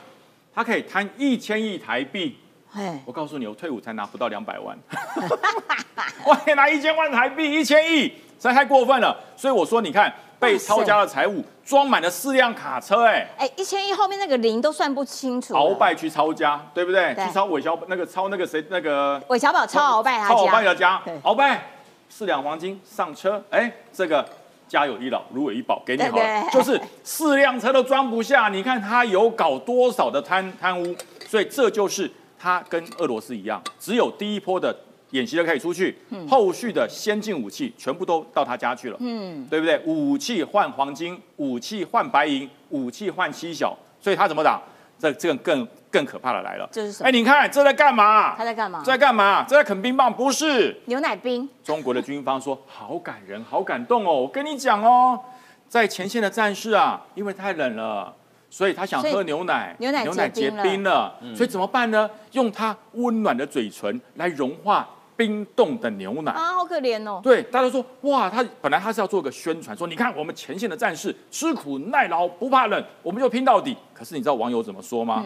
[0.54, 2.38] 他可以贪一千亿台币。
[2.74, 4.78] 哎，我告诉你，我退伍才拿不到两百万，
[6.26, 9.14] 我可以拿一千万台币，一千亿，实在太过分了。
[9.36, 15.54] 所以我说，你看被抄家的财物装满了四辆卡车、哎，哎，一千亿后面那个零都算不清楚。
[15.54, 17.14] 鳌拜去抄家，对不对？
[17.14, 21.62] 对去抄韦小那个抄那个谁那个韦小宝抄鳌拜他抄鳌拜家，的家对，鳌拜
[22.08, 24.26] 四两黄金上车，哎，这个
[24.72, 28.47] 家有一老，如有一宝，给你好了，就是四辆车都装不下。
[28.47, 30.95] 你看他有搞多少的贪贪污，
[31.28, 32.09] 所以这就是
[32.39, 34.74] 他跟俄罗斯一样，只有第一波的
[35.09, 35.97] 演习的可以出去，
[36.30, 39.78] 后续的先进武器全部都到他家去了，嗯，对不对？
[39.84, 44.61] 武器换黄金，武器换白银，武器换七小，所以他怎么打？
[45.02, 46.70] 这这个更更可怕的来了。
[46.72, 48.36] 这是什么哎，你看这在干嘛？
[48.36, 48.91] 他在干嘛这？
[48.91, 49.43] 在干嘛？
[49.47, 50.14] 这在啃冰棒？
[50.14, 50.80] 不是。
[50.86, 54.14] 牛奶冰，中国的军方说好感人，好感动哦！
[54.14, 55.20] 我跟你讲哦，
[55.68, 58.14] 在前线的战士啊，因为太冷了，
[58.49, 62.08] 所以他想喝牛奶，牛奶结结冰了冰了，所以怎么办呢？
[62.34, 64.88] 用他温暖的嘴唇来融化
[65.22, 66.32] 冰冻的牛奶。
[66.32, 67.22] 啊，好可怜哦。
[67.24, 73.78] 对，大家都说哇，他本来他是要做个宣传，说你看我们前线的战士吃苦耐劳，不怕冷，我们就拼到底。
[73.93, 75.24] 可是你知道网友怎么说吗？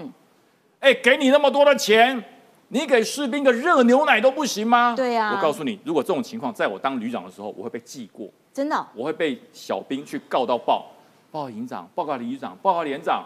[1.01, 2.21] 给你那么多的钱，
[2.67, 4.93] 你给士兵个热牛奶都不行吗？
[4.97, 10.91] 对呀我告诉你，如果这种情况在我当旅长的时候，我会被记过，真的哦、我会被小兵去告到报，
[11.31, 13.23] 报告营长，报告旅长，报告连长，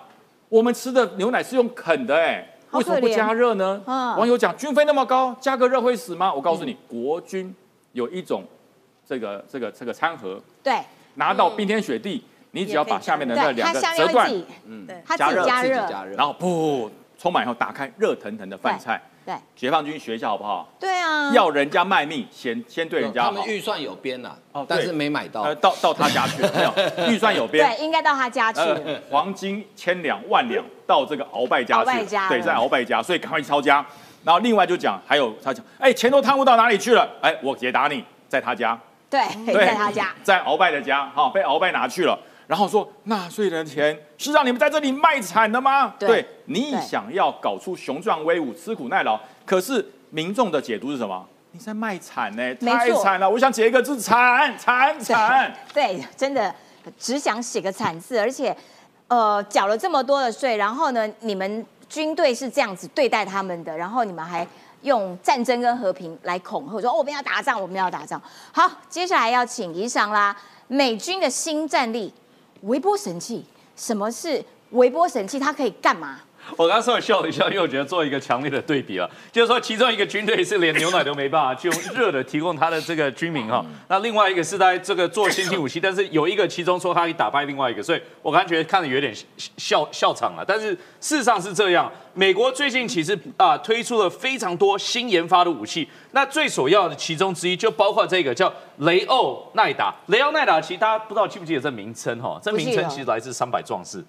[0.49, 2.47] 我们吃的牛奶是用啃的、哎。
[2.47, 3.81] 好为什么不加热呢？
[3.85, 4.17] 嗯。
[4.17, 6.33] 网友讲军费那么高，加个热会死吗？
[6.33, 7.53] 我告诉你，国军
[7.93, 8.43] 有一种
[9.05, 10.79] 这个这个这个餐盒，对。
[11.15, 14.45] 拿到冰天雪地，你只要把下面的那，两个折断会自，己，
[14.87, 19.01] 对，他加热自己加热，自己加热，然后噗充满以后打开热腾腾的饭菜。
[19.29, 20.67] 对解放军学一下好不好？
[20.79, 23.45] 对啊，要人家卖命，先先对人家好他们。
[23.47, 25.53] 预算有编呐哦，但是没买到呃，。
[25.55, 27.67] 到到他家去了，没有预算有编。
[27.69, 28.61] 对，应该到他家去
[29.11, 33.85] 黄金千两万两到这个鳌拜家去拜家了对，在鳌拜家，所以赶快去抄家。
[34.23, 37.07] 然后另外就讲，还有他讲，哎，钱都贪污到哪里去了？
[37.21, 38.77] 哎，我解答你，在他家，
[39.11, 42.17] 对，对在他家。，在鳌拜的家，哈、被鳌拜拿去了。
[42.49, 45.93] 然后说纳税人的钱是让你们在这里卖惨的吗？
[45.99, 51.23] 对你想要搞出雄壮威武、吃苦耐劳，可是民众的解读是什么？
[51.51, 53.29] 你在卖惨呢、太惨了！
[53.29, 55.53] 我想写一个字：惨惨惨。
[55.71, 56.51] 对，真的
[56.97, 58.55] 只想写个惨字，而且
[59.09, 64.47] 呃缴了这么多的税，然后呢，你们军队是这样子对待他们的，然后你们还
[64.81, 68.19] 用战争跟和平来恐吓，说、哦、我们要打仗，我们要打仗。
[68.51, 70.35] 好，接下来要请宜上啦，
[70.67, 72.11] 美军的新战力
[72.61, 73.45] 微波神器，
[73.75, 75.39] 什么是微波神器？
[75.39, 76.19] 它可以干嘛？
[76.57, 90.43] 我刚刚稍微笑了一下，因为我觉得做一个强烈的对比啊，就是说其中一个军队是连牛奶都没办法，就用热的提供他的这个军民哈，那另外一个是在这个做先进武器，但是有一个其中说他可以打败另外一个，所以我刚才觉得看的有点笑笑场了。
[90.45, 104.03] 但是事实上是这样，美国最近其实啊推出了非常多新研发的武器，那最首要的其中之一就包括这个叫雷欧奈达，雷欧奈达其实大家不知道记不记得这名称哈，这名称其实来自三百壮士。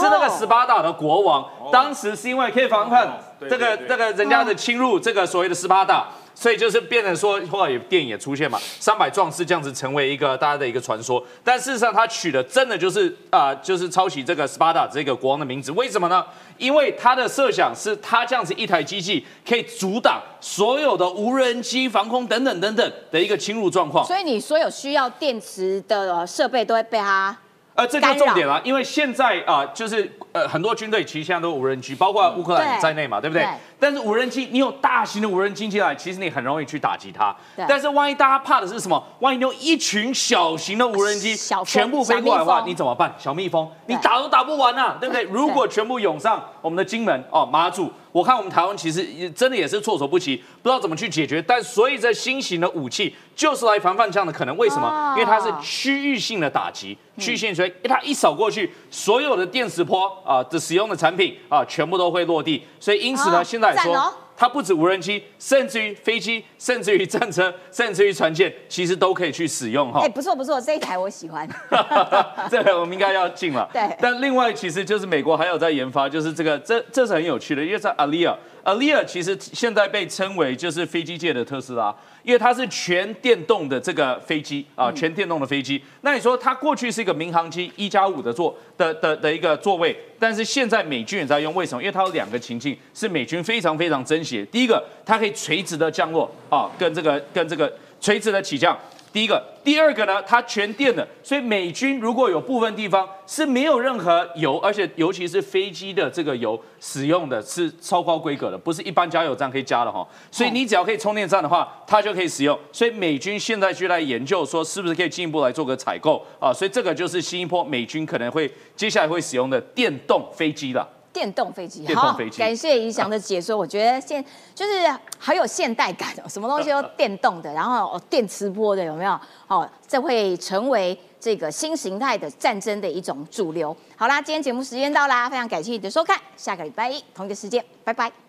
[0.00, 11.22] 是那个斯巴达的国王，当时是因为可以防范这个这个人家的侵入，这个所谓的斯巴达，所以就是变成说，后来有电影也出现嘛，三百壮士这样子成为一个大家的一个传说。
[11.42, 15.72] 但事实上，他取的真的就是啊、就是抄袭这个斯巴达这个国王的名字。
[15.72, 16.24] 为什么呢？
[16.58, 24.02] 因为他的设想是他这样子一台机器可以阻挡所有的无人机、防空等等等等的一个侵入状况。
[24.06, 27.36] 所以你所有需要电池的呃设备都会被它
[27.76, 33.50] 呃，这就重点了，因为现在啊、就是呃，很多军队其实现在都有无人机，包括乌克兰对在内嘛，对不对对？
[33.78, 37.36] 但是无人机，你有大型的无人机进来，其实你很容易去打击它。
[37.68, 39.02] 但是万一大家怕的是什么？
[39.20, 43.14] 万一你用一群小型的无人机全部飞过来的话，你怎么办？
[43.18, 45.24] 小蜜蜂，你打都打不完呐、对不对？
[45.24, 51.42] 如果全部涌上我们的金门哦马祖，我看我们台湾其实也真的也是措手不及，不知道怎么去解决。
[51.42, 54.88] 但所以这新型的武器就是来防范这样的可能，为什么？
[54.88, 62.62] 哦因为它是区域性的打击，区域性，所以它一扫过去，所有的电磁波啊的使用的产品啊全部都会落地。
[62.80, 64.14] 所以因此呢，哦现在来说。
[64.36, 70.00] 它不止无人机，甚至于飞机，甚至于战车， 甚至于船舰，其实都可以去使用哈。
[70.02, 71.48] 哎，不错不错，这一台我喜欢。
[72.50, 73.68] 这台我们应该要进了。
[73.72, 78.36] 对但另外其实就是美国还有在研发，就是这个这这是很有趣的，因为在 Alia。
[78.64, 81.94] Alia 其实现在被称为就是飞机界的特斯拉，
[82.26, 85.80] 因为它是全电动的这个飞机啊，全电动的飞机。
[86.00, 91.80] 那你说它过去是一个民航机一加五的座的的的一个座位，但是现在美军也在用，为什么？
[91.80, 94.46] 因为它有两个情境是美军非常非常珍惜的。
[94.46, 98.76] 第一个，它可以垂直的降落啊，跟这个跟这个垂直的起降。
[99.16, 110.06] 第一个，第二个呢，它全电的，所以美军如果有部分地方是没有任何油，而且尤其是飞机的这个油使用的是超高规格的，不是一般加油站可以加的哈。
[110.30, 112.58] 所以你只要可以充电站的话，它就可以使用。
[112.70, 116.52] 所以美军现在就在研究说，是不是可以进一步来做个采购啊？
[116.52, 120.86] 所以这个就是新一波美军可能会接下来会使用的电动飞机了。
[121.16, 123.56] 电动飞机，电动飞机好，感谢怡翔的解说。
[123.56, 124.22] 我觉得现
[124.54, 124.86] 就是
[125.18, 129.18] 好有现代感哦， 什么东西都电动的，然后哦电磁波的有没有？
[129.48, 133.74] 哦，这会成为这个新形态的战争的一种主流。
[133.96, 138.25] 好啦，今天节目时间到啦，非常感谢你的收看，下个礼拜一同一个时间，拜拜。